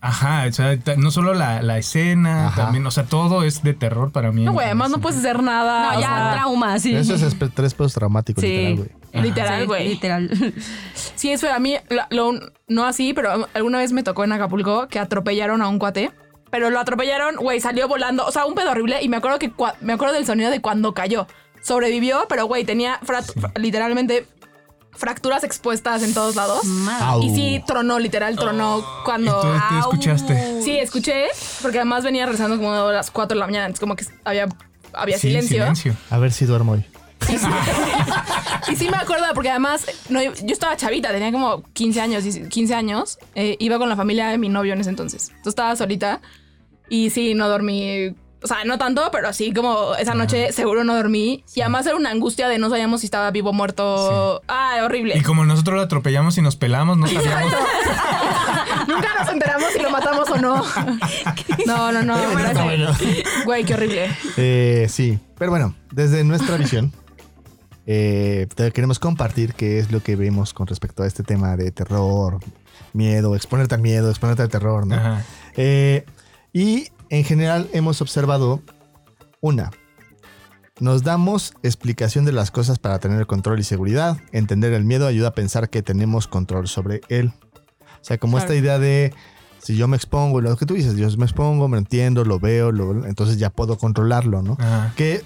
[0.01, 2.63] ajá, o sea, no solo la, la escena, Ajá.
[2.65, 4.43] también, o sea, todo es de terror para mí.
[4.43, 5.93] No, güey, además no puedes hacer nada.
[5.93, 6.93] No, ya, sea, trauma, sí.
[6.93, 8.49] Eso es tres pedos traumáticos, Sí.
[8.49, 9.23] literal, güey.
[9.23, 9.87] Literal, Sí, güey.
[9.89, 10.53] Literal.
[11.15, 11.53] Sí, es feo.
[11.53, 11.75] A mí,
[12.09, 12.33] lo-
[12.67, 16.11] no así, pero alguna vez me tocó en Acapulco que atropellaron a un cuate.
[16.53, 18.23] Pero lo atropellaron, güey, salió volando.
[18.27, 19.01] O sea, un pedo horrible.
[19.01, 19.51] Y me acuerdo que
[19.81, 21.25] me acuerdo del sonido de cuando cayó.
[21.63, 22.99] Sobrevivió, pero güey, tenía
[23.55, 24.27] literalmente
[24.91, 26.63] fracturas expuestas en todos lados.
[26.65, 27.25] Madre.
[27.25, 29.41] Y sí, tronó, literal, tronó ¿Y cuando.
[29.41, 29.79] tú, tú Au.
[29.79, 30.61] escuchaste?
[30.61, 31.25] Sí, escuché,
[31.63, 33.65] porque además venía rezando como a las 4 de la mañana.
[33.65, 34.47] Entonces, como que había,
[34.93, 35.65] había Sí, silencio.
[36.11, 36.85] A ver si duermo hoy.
[38.69, 42.75] Y sí me acuerdo, porque además no, yo estaba chavita, tenía como 15 años, 15
[42.75, 43.17] años.
[43.35, 45.29] eh, iba con la familia de mi novio en ese entonces.
[45.29, 46.21] Entonces estaba solita
[46.93, 48.09] y sí, no dormí.
[48.43, 51.43] O sea, no tanto, pero sí como esa noche seguro no dormí.
[51.55, 54.43] Y además era una angustia de no sabíamos si estaba vivo o muerto.
[54.47, 55.17] Ah, horrible.
[55.17, 57.51] Y como nosotros lo atropellamos y nos pelamos, no sabíamos.
[58.87, 60.63] Nunca nos enteramos si lo matamos o no.
[61.65, 62.15] No, no, no.
[63.45, 64.11] Güey, qué horrible.
[64.37, 66.91] Eh, sí, pero bueno, desde nuestra visión,
[67.87, 71.71] eh, te queremos compartir qué es lo que vemos con respecto a este tema de
[71.71, 72.39] terror,
[72.91, 74.95] miedo, exponerte al miedo, exponerte al terror, ¿no?
[74.95, 75.25] Ajá.
[75.55, 76.05] Eh,
[76.53, 78.61] y en general hemos observado
[79.41, 79.71] una.
[80.79, 84.17] Nos damos explicación de las cosas para tener control y seguridad.
[84.31, 87.31] Entender el miedo ayuda a pensar que tenemos control sobre él.
[88.01, 88.45] O sea, como Claro.
[88.53, 89.13] esta idea de
[89.59, 92.71] si yo me expongo, lo que tú dices, yo me expongo, me entiendo, lo veo,
[92.71, 94.57] lo- entonces ya puedo controlarlo, ¿no?
[94.59, 94.93] Ajá.
[94.97, 95.21] Que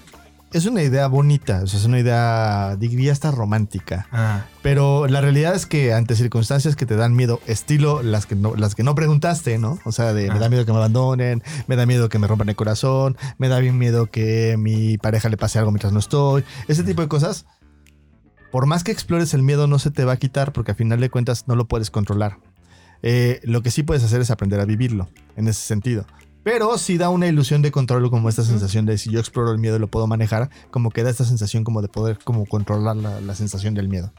[0.52, 4.06] es una idea bonita, o sea, es una idea, diría hasta romántica.
[4.10, 8.34] Ah, Pero la realidad es que ante circunstancias que te dan miedo, estilo las que
[8.34, 9.78] no, las que no preguntaste, ¿no?
[9.84, 10.48] O sea, de me da Ajá.
[10.48, 13.76] miedo que me abandonen, me da miedo que me rompan el corazón, me da bien
[13.76, 17.44] miedo que mi pareja le pase algo mientras no estoy, ese tipo de cosas.
[18.50, 21.00] Por más que explores el miedo no se te va a quitar porque al final
[21.00, 22.38] de cuentas no lo puedes controlar.
[23.02, 26.06] Eh, lo que sí puedes hacer es aprender a vivirlo en ese sentido.
[26.44, 29.58] Pero sí da una ilusión de control como esta sensación de si yo exploro el
[29.58, 32.96] miedo y lo puedo manejar, como que da esta sensación como de poder como controlar
[32.96, 34.12] la- la sensación del miedo.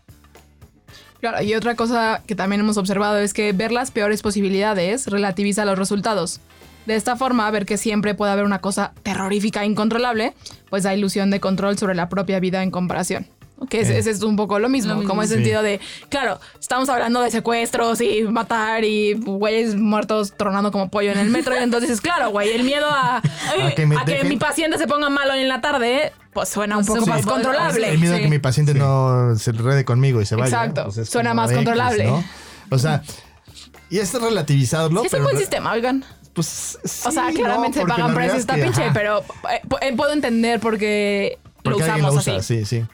[1.22, 5.66] Claro, y otra cosa que también hemos observado es que ver las peores posibilidades relativiza
[5.66, 6.40] los resultados.
[6.86, 10.34] De esta forma, ver que siempre puede haber una cosa terrorífica e incontrolable,
[10.70, 13.28] pues da ilusión de control sobre la propia vida en comparación.
[13.70, 13.98] Que es, Eh.
[13.98, 15.10] ese es un poco lo mismo, Lo mismo.
[15.10, 15.34] como el Sí.
[15.36, 15.80] sentido de,
[16.10, 21.30] claro, estamos hablando de secuestros y matar y güeyes muertos tronando como pollo en el
[21.30, 21.56] metro.
[21.60, 23.22] y entonces, es claro, güey, el miedo a, a
[23.76, 26.86] que me que dejen- mi paciente se ponga malo en la tarde, pues suena un
[26.86, 27.10] Pues poco sí.
[27.12, 27.28] más Sí.
[27.28, 27.90] controlable.
[27.90, 28.24] El miedo a Sí.
[28.24, 30.46] que mi paciente no se enrede conmigo y se vaya.
[30.48, 30.84] Exacto.
[30.86, 32.04] pues es Suena más X, controlable.
[32.06, 32.24] ¿no?
[32.70, 33.02] O sea,
[33.90, 36.06] y es relativizarlo, Sí, es un buen sistema, oigan.
[36.34, 39.20] pues O sea, sí, claramente no, se porque pagan precios, es está pinche, ajá, pero
[39.52, 42.64] eh, eh, puedo entender por qué lo porque alguien usamos lo usa, así.
[42.64, 42.86] sí, sí.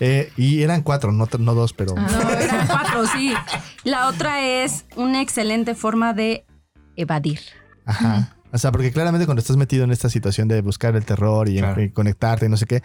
[0.00, 2.06] Eh, y eran cuatro, no, no dos, pero Ah.
[2.10, 3.32] No, eran cuatro, sí.
[3.84, 6.44] La otra es una excelente forma de
[6.96, 7.40] evadir.
[7.86, 8.36] Ajá.
[8.52, 11.58] O sea, porque claramente cuando estás metido en esta situación de buscar el terror y,
[11.58, 11.82] Claro.
[11.82, 12.82] y conectarte y no sé qué,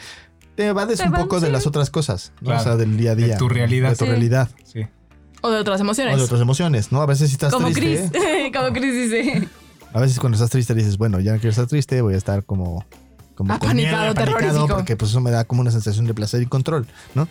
[0.55, 2.47] te evades Te un van- poco de las otras cosas, ¿no?
[2.47, 2.62] Claro.
[2.62, 3.38] O sea, del día a De día.
[3.38, 3.91] tu realidad.
[3.91, 4.10] De tu Sí.
[4.12, 4.49] realidad.
[4.64, 4.86] sí.
[5.41, 6.18] O de otras O emociones.
[6.18, 7.01] de otras emociones, ¿no?
[7.01, 8.10] A veces si estás Como triste.
[8.20, 8.51] Chris.
[8.55, 9.47] Como Chris dice.
[9.93, 12.43] A veces cuando estás triste dices, bueno, ya no quiero estar triste, voy a estar
[12.43, 12.86] como...
[13.39, 16.41] Como con Apanicado, miedo, apanicado, porque pues eso me da como una sensación de placer
[16.41, 16.85] y control,
[17.15, 17.25] ¿no?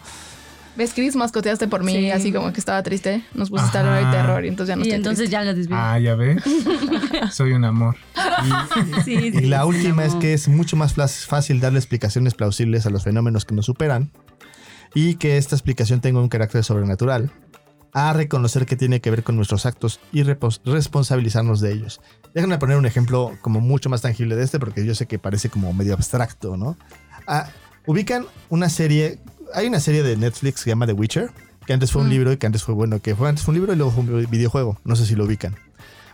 [0.75, 1.17] ¿Ves, Chris?
[1.17, 2.11] Mascoteaste por mí, Sí.
[2.11, 3.23] así como que estaba triste.
[3.35, 3.97] Nos pusiste a Ajá.
[3.99, 5.33] hablar de terror y entonces ya no Y estoy entonces triste.
[5.33, 5.77] ya lo desvió.
[5.77, 6.43] Ah, ya ves.
[7.33, 7.97] Soy un amor.
[9.05, 10.95] Sí, Y sí, la sí, última es que es mucho más
[11.27, 14.11] fácil darle explicaciones plausibles a los fenómenos que nos superan
[14.95, 17.31] y que esta explicación tenga un carácter sobrenatural,
[17.93, 22.01] a reconocer que tiene que ver con nuestros actos y responsabilizarnos de ellos.
[22.35, 25.49] Déjenme poner un ejemplo como mucho más tangible de este porque yo sé que parece
[25.49, 26.77] como medio abstracto, ¿no?
[27.27, 27.49] Ah,
[27.87, 29.19] ubican una serie,
[29.55, 31.31] hay una serie de Netflix que se llama The Witcher,
[31.67, 32.13] que antes fue un Mm.
[32.13, 34.03] libro y que antes fue, bueno, que fue antes fue un libro y luego fue
[34.05, 35.57] un videojuego, no sé si lo ubican.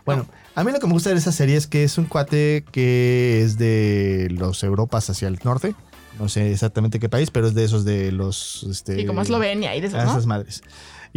[0.05, 2.63] Bueno, a mí lo que me gusta de esa serie es que es un cuate
[2.71, 5.73] que es de los Europas hacia el norte.
[6.19, 8.65] No sé exactamente qué país, pero es de esos de los...
[8.69, 9.97] Este, Y como Eslovenia y de ¿no?
[10.01, 10.61] esas madres.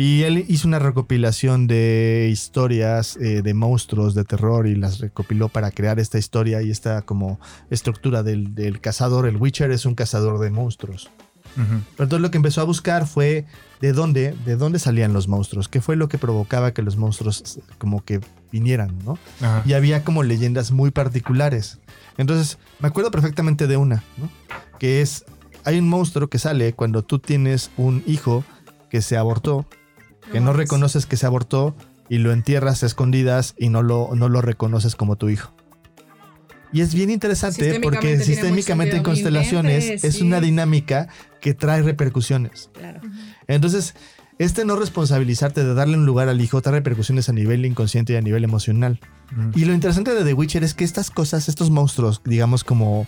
[0.01, 5.49] Y él hizo una recopilación de historias eh, de monstruos de terror y las recopiló
[5.49, 9.26] para crear esta historia y esta como estructura del, del cazador.
[9.26, 11.11] El Witcher es un cazador de monstruos.
[11.57, 11.80] Ujú.
[11.96, 13.44] Pero entonces lo que empezó a buscar fue
[13.80, 17.59] de dónde, de dónde salían los monstruos, qué fue lo que provocaba que los monstruos
[17.78, 18.20] como que
[18.53, 19.18] vinieran, ¿no?
[19.64, 21.80] Y había como leyendas muy particulares.
[22.18, 24.30] Entonces, me acuerdo perfectamente de una, ¿no?
[24.78, 25.24] Que es,
[25.64, 28.44] hay un monstruo que sale cuando tú tienes un hijo
[28.90, 29.66] que se abortó,
[30.32, 31.74] que no reconoces que se abortó
[32.08, 35.52] y lo entierras a escondidas y no lo, no lo reconoces como tu hijo.
[36.72, 40.22] Y es bien interesante Sistémicamente porque sistémicamente en constelaciones es sí.
[40.22, 41.08] una dinámica
[41.40, 42.70] que trae repercusiones.
[42.74, 43.00] Claro.
[43.46, 43.94] Entonces,
[44.38, 48.16] este no responsabilizarte de darle un lugar al hijo trae repercusiones a nivel inconsciente y
[48.16, 49.00] a nivel emocional.
[49.54, 53.06] Y lo interesante de The Witcher es que estas cosas, estos monstruos, digamos como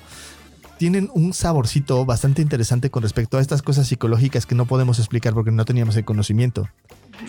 [0.79, 5.35] tienen un saborcito bastante interesante con respecto a estas cosas psicológicas que no podemos explicar
[5.35, 6.69] porque no teníamos el conocimiento.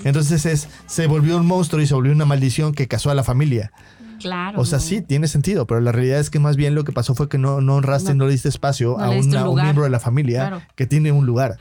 [0.04, 3.24] Entonces es, se volvió un monstruo y se volvió una maldición que casó a la
[3.24, 3.72] familia.
[4.20, 4.60] Claro.
[4.62, 7.16] O sea, sí, tiene sentido, pero la realidad es que más bien lo que pasó
[7.16, 8.20] fue que no, no honraste, No.
[8.20, 10.62] no, le diste espacio No a una- un miembro de la familia Claro.
[10.76, 11.58] que tiene un lugar.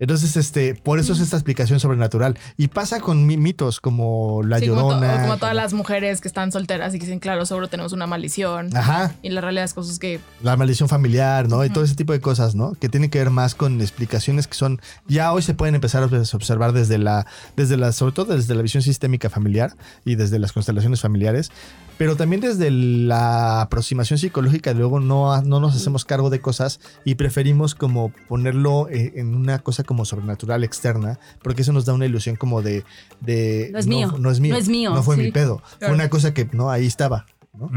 [0.00, 2.36] Entonces, este, por eso es esta explicación sobrenatural.
[2.56, 5.20] Y pasa con mi- mitos como la Sí, como, to- llorona.
[5.22, 8.76] como todas las mujeres que están solteras y que dicen, claro, seguro tenemos una maldición.
[8.76, 9.14] Ajá.
[9.22, 11.64] Y la realidad es cosas que la maldición familiar, ¿no?
[11.64, 12.72] Y todo ese tipo de cosas, ¿no?
[12.74, 16.06] Que tienen que ver más con explicaciones que son ya hoy se pueden empezar a
[16.06, 17.26] observar desde la
[17.56, 19.74] desde la sobre todo desde la visión sistémica familiar
[20.04, 21.50] y desde las constelaciones familiares,
[21.98, 27.16] pero también desde la aproximación psicológica luego no no nos hacemos cargo de cosas y
[27.16, 32.06] preferimos como ponerlo eh, en una cosa como sobrenatural externa, porque eso nos da una
[32.06, 32.84] ilusión como de
[33.20, 34.14] de No es mío.
[34.20, 35.22] no es mío, No es mío, no fue sí.
[35.22, 37.26] mi pedo, fue una cosa que no ahí estaba,
[37.58, 37.68] ¿no?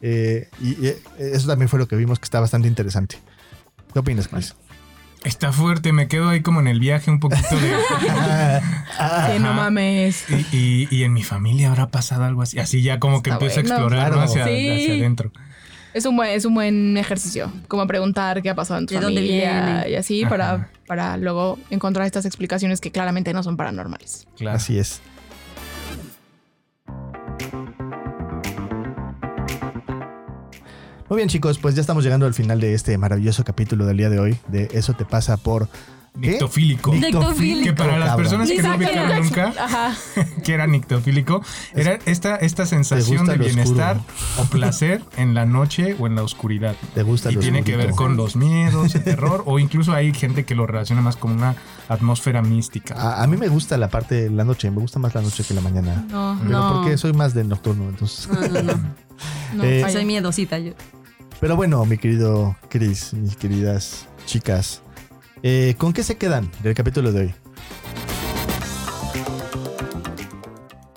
[0.00, 3.18] Eh, y, y eso también fue lo que vimos que está bastante interesante.
[3.92, 4.54] ¿Qué opinas, Chris?
[5.24, 7.72] Está fuerte, me quedo ahí como en el viaje un poquito de...
[9.32, 10.24] Sí, no mames.
[10.30, 12.60] Y, y- y en mi familia habrá pasado algo así.
[12.60, 13.74] Así ya como que Está empiezo bueno.
[13.74, 14.16] a explorar ¿no?
[14.16, 14.30] Claro.
[14.30, 14.68] hacia, Sí.
[14.70, 15.32] hacia adentro.
[15.98, 19.00] Es un buen, es un buen ejercicio, como preguntar qué ha pasado en tu ¿De
[19.00, 19.90] dónde familia viene?
[19.90, 20.30] y así Ajá.
[20.30, 24.28] para, para luego encontrar estas explicaciones que claramente no son paranormales.
[24.36, 24.56] Claro.
[24.58, 25.00] Así es.
[31.08, 34.08] Muy bien, chicos, pues ya estamos llegando al final de este maravilloso capítulo del día
[34.08, 34.36] de hoy.
[34.46, 35.68] De Eso te pasa por.
[36.18, 36.94] Nictofílico.
[36.94, 37.64] Nictofílico.
[37.64, 39.22] Que para las personas que no Isaac.
[39.22, 39.94] nunca Ajá.
[40.44, 41.42] que era nictofílico,
[41.74, 44.42] era esta, esta sensación de bienestar oscuro.
[44.42, 46.74] o placer en la noche o en la oscuridad.
[46.94, 50.12] ¿Te gusta Y lo tiene que ver con los miedos, el terror, o incluso hay
[50.12, 51.54] gente que lo relaciona más con una
[51.88, 52.94] atmósfera mística.
[52.94, 55.44] A, a mí me gusta la parte de la noche, me gusta más la noche
[55.44, 56.04] que la mañana.
[56.10, 56.72] No, Pero No.
[56.74, 58.28] porque soy más del nocturno, entonces.
[58.28, 58.80] No, no, no.
[59.54, 59.64] no.
[59.64, 59.84] Eh.
[59.90, 60.72] Soy miedosita yo.
[61.40, 64.82] Pero bueno, mi querido Chris, mis queridas chicas,
[65.42, 67.34] eh, ¿con qué se quedan del capítulo de hoy?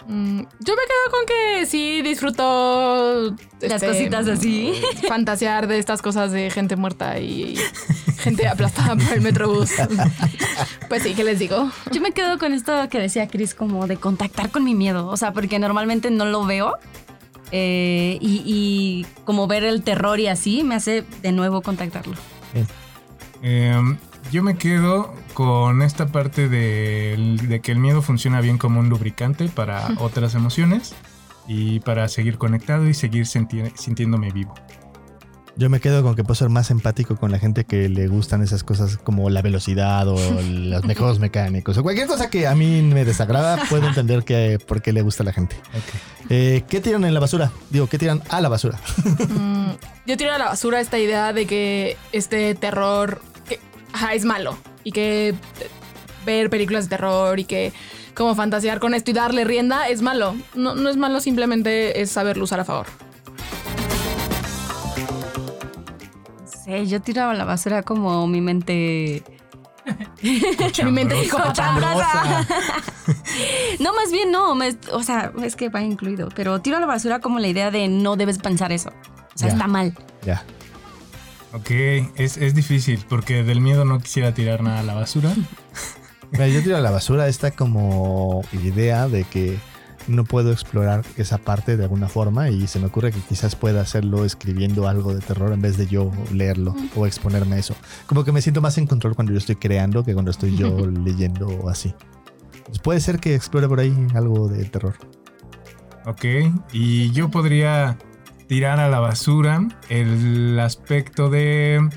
[0.08, 4.74] Mm, yo me quedo con que sí disfruto Las este, cositas así.
[5.08, 7.56] fantasear de estas cosas de gente muerta y
[8.18, 9.72] gente aplastada por el metrobús.
[10.90, 11.72] Pues sí, ¿qué les digo?
[11.94, 15.08] Yo me quedo con esto que decía Chris, como de contactar con mi miedo.
[15.08, 16.76] O sea, porque normalmente no lo veo.
[17.54, 22.16] eh, y, y como ver el terror y así me hace de nuevo contactarlo.
[23.42, 23.82] Eh,
[24.32, 28.90] yo me quedo con esta parte de, de que el miedo funciona bien como un
[28.90, 30.94] lubricante para otras emociones
[31.48, 34.54] y para seguir conectado y seguir senti- sintiéndome vivo.
[35.58, 38.42] Yo me quedo con que puedo ser más empático con la gente que le gustan
[38.42, 42.82] esas cosas como la velocidad o los juegos mecánicos o cualquier cosa que a mí
[42.82, 45.58] me desagrada, puedo entender que por qué le gusta a la gente.
[46.30, 47.52] Eh, ¿Qué tiran en la basura?
[47.70, 48.80] Digo, ¿qué tiran a la basura?
[49.28, 49.72] Mm,
[50.08, 53.22] yo tiro a la basura esta idea de que este terror
[53.94, 55.36] ajá, es malo y que eh,
[56.26, 57.74] ver películas de terror y que
[58.16, 60.36] como fantasear con esto y darle rienda es malo.
[60.54, 62.88] No, no es malo, simplemente es saberlo usar a favor.
[66.66, 69.24] Sí, yo tiraba a la basura como mi mente.
[70.22, 71.76] Mi mente psicópata.
[73.80, 74.54] No, más bien no.
[74.54, 76.30] me- o sea, es que va incluido.
[76.36, 78.90] Pero tiro a la basura como la idea de no debes pensar eso.
[78.90, 79.54] O sea, Ya.
[79.56, 79.94] está mal.
[80.24, 80.44] Ya.
[81.54, 81.72] Ok,
[82.16, 85.34] es, es difícil porque del miedo no quisiera tirar nada a la basura.
[86.32, 89.58] Mira, yo tiro a la basura esta como idea de que
[90.08, 93.82] no puedo explorar esa parte de alguna forma y se me ocurre que quizás pueda
[93.82, 97.76] hacerlo escribiendo algo de terror en vez de yo leerlo o exponerme a eso.
[98.08, 100.86] Como que me siento más en control cuando yo estoy creando que cuando estoy yo
[101.06, 101.94] leyendo o así.
[102.66, 104.96] Pues puede ser que explore por ahí algo de terror.
[106.06, 106.26] Ok,
[106.72, 107.98] y yo podría
[108.52, 111.90] tirar a la basura el aspecto de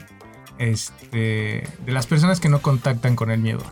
[0.58, 3.64] este de las personas que no contactan con el miedo.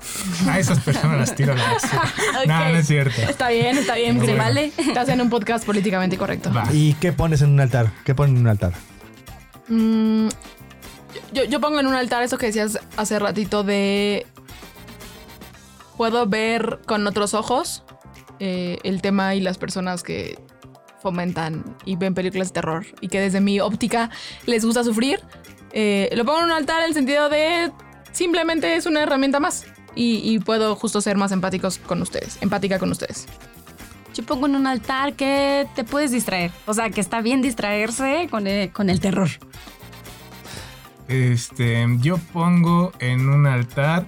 [0.49, 2.03] A esas personas las tiro a la basura.
[2.49, 3.23] No, no es cierto.
[3.23, 4.19] Está bien, está bien.
[4.19, 4.43] Se bueno.
[4.43, 4.73] vale.
[4.77, 6.53] Estás en un podcast políticamente correcto.
[6.53, 6.65] Va.
[6.73, 7.93] ¿Y qué pones en un altar?
[8.05, 8.73] ¿Qué ponen en un altar?
[9.69, 10.27] Mm,
[11.33, 14.27] yo, yo pongo en un altar eso que decías hace ratito de...
[15.97, 17.85] Puedo ver con otros ojos
[18.41, 20.37] eh, el tema y las personas que
[21.03, 24.11] fomentan y ven películas de terror y que desde mi óptica
[24.47, 25.21] les gusta sufrir.
[25.73, 27.71] Eh, lo pongo en un altar en el sentido de
[28.13, 32.79] simplemente es una herramienta más y, y puedo justo ser más empáticos con ustedes, empática
[32.79, 33.27] con ustedes.
[34.15, 36.51] Yo pongo en un altar que te puedes distraer.
[36.67, 39.29] O sea, que está bien distraerse con el, con el terror.
[41.09, 44.07] Este, yo pongo en un altar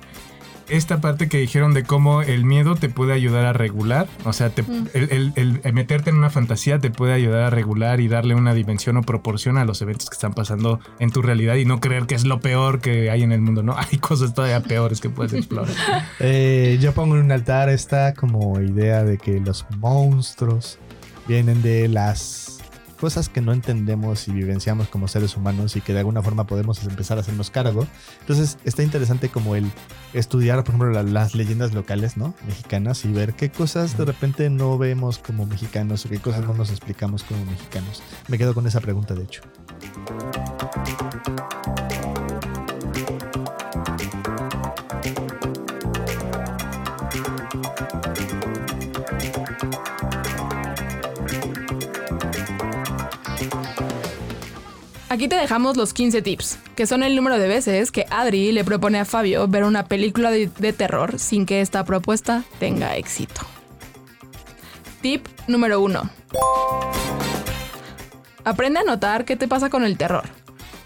[0.69, 4.07] esta parte que dijeron de cómo el miedo te puede ayudar a regular.
[4.25, 7.51] O sea, te- el, el- el- el meterte en una fantasía te puede ayudar a
[7.51, 11.23] regular y darle una dimensión o proporción a los eventos que están pasando en tu
[11.23, 13.63] realidad y no creer que es lo peor que hay en el mundo.
[13.63, 15.73] No, hay cosas todavía peores que puedes explorar.
[16.21, 20.79] Eh, yo pongo en un altar esta como idea de que los monstruos
[21.27, 22.44] vienen de las
[22.95, 26.83] cosas que no entendemos y vivenciamos como seres humanos y que de alguna forma podemos
[26.85, 27.87] empezar a hacernos cargo.
[28.21, 29.71] Entonces está interesante como el
[30.13, 32.35] estudiar, por ejemplo, la- las leyendas locales, ¿no?
[32.47, 36.55] Mexicanas y ver qué cosas de repente no vemos como mexicanos o qué cosas no
[36.55, 38.03] nos explicamos como mexicanos.
[38.29, 39.43] Me quedo con esa pregunta, de hecho.
[55.15, 58.65] Aquí te dejamos los 15 tips, que son el número de veces que Adri le
[58.65, 63.43] propone a Fabio ver una película de, terror sin que esta propuesta tenga éxito.
[65.03, 66.11] Tip número 1.
[68.43, 70.25] Aprende a notar qué te pasa con el terror.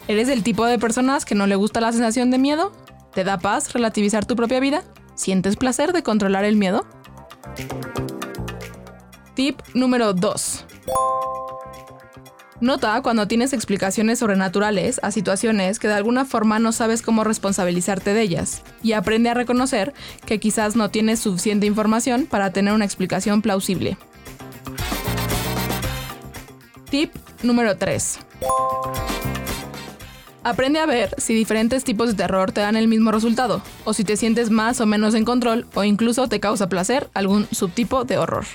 [0.09, 2.73] ¿Eres el tipo de personas que no le gusta la sensación de miedo?
[3.15, 4.85] ¿Te da paz relativizar tu propia vida?
[5.15, 6.85] ¿Sientes placer de controlar el miedo?
[9.35, 10.67] Tip número 2.
[12.61, 18.15] Nota cuando tienes explicaciones sobrenaturales a situaciones que de alguna forma no sabes cómo responsabilizarte
[18.15, 19.95] de ellas y aprende a reconocer
[20.27, 23.97] que quizás no tienes suficiente información para tener una explicación plausible.
[26.91, 28.19] Tip número 3.
[30.43, 34.03] Aprende a ver si diferentes tipos de terror te dan el mismo resultado, o si
[34.03, 38.19] te sientes más o menos en control, o incluso te causa placer algún subtipo de
[38.19, 38.47] horror.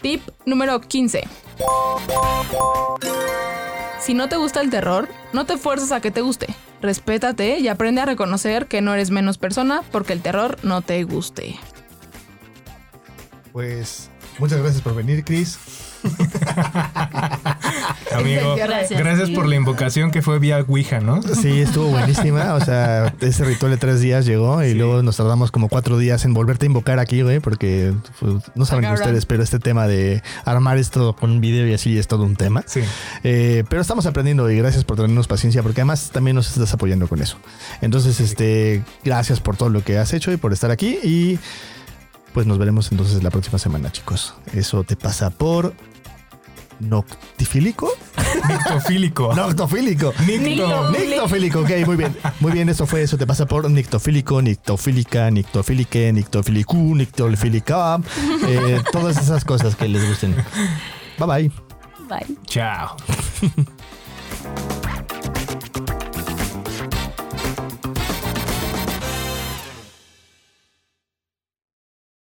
[0.00, 1.22] Tip número 15.
[4.00, 6.46] Si no te gusta el terror, no te fuerces a que te guste.
[6.80, 11.02] Respétate y aprende a reconocer que no eres menos persona porque el terror no te
[11.02, 11.58] guste.
[13.52, 15.58] Pues muchas gracias por venir, Chris.
[18.14, 18.98] Amigo, Gracias.
[18.98, 21.22] gracias por la invocación que fue vía Ouija, ¿no?
[21.22, 22.54] Sí, estuvo buenísima.
[22.54, 26.24] O sea, ese ritual de tres días llegó y luego nos tardamos como cuatro días
[26.24, 29.02] en volverte a invocar aquí, güey, porque pues, no saben Cabrón.
[29.02, 32.36] ustedes, pero este tema de armar esto con un video y así es todo un
[32.36, 32.62] tema.
[32.66, 32.80] Sí.
[33.24, 37.08] Eh, pero estamos aprendiendo y gracias por tenernos paciencia, porque además también nos estás apoyando
[37.08, 37.38] con eso.
[37.82, 40.98] Entonces, este, gracias por todo lo que has hecho y por estar aquí.
[41.02, 41.38] Y
[42.32, 44.34] pues nos veremos entonces la próxima semana, chicos.
[44.52, 45.74] Eso te pasa por
[46.80, 47.90] noctifílico.
[48.48, 49.34] Nictofílico.
[49.36, 50.14] Noctofílico.
[50.26, 50.90] Nicto.
[50.92, 52.16] Nictofílico, ok, muy bien.
[52.40, 58.00] Muy bien, eso fue, eso te pasa por nictofílico, nictofílica, nictofílique, nictofilicú, nictofílica,
[58.46, 60.34] eh, todas esas cosas que les gusten.
[61.18, 61.52] Bye bye.
[62.08, 62.38] Bye.
[62.46, 62.96] Chao.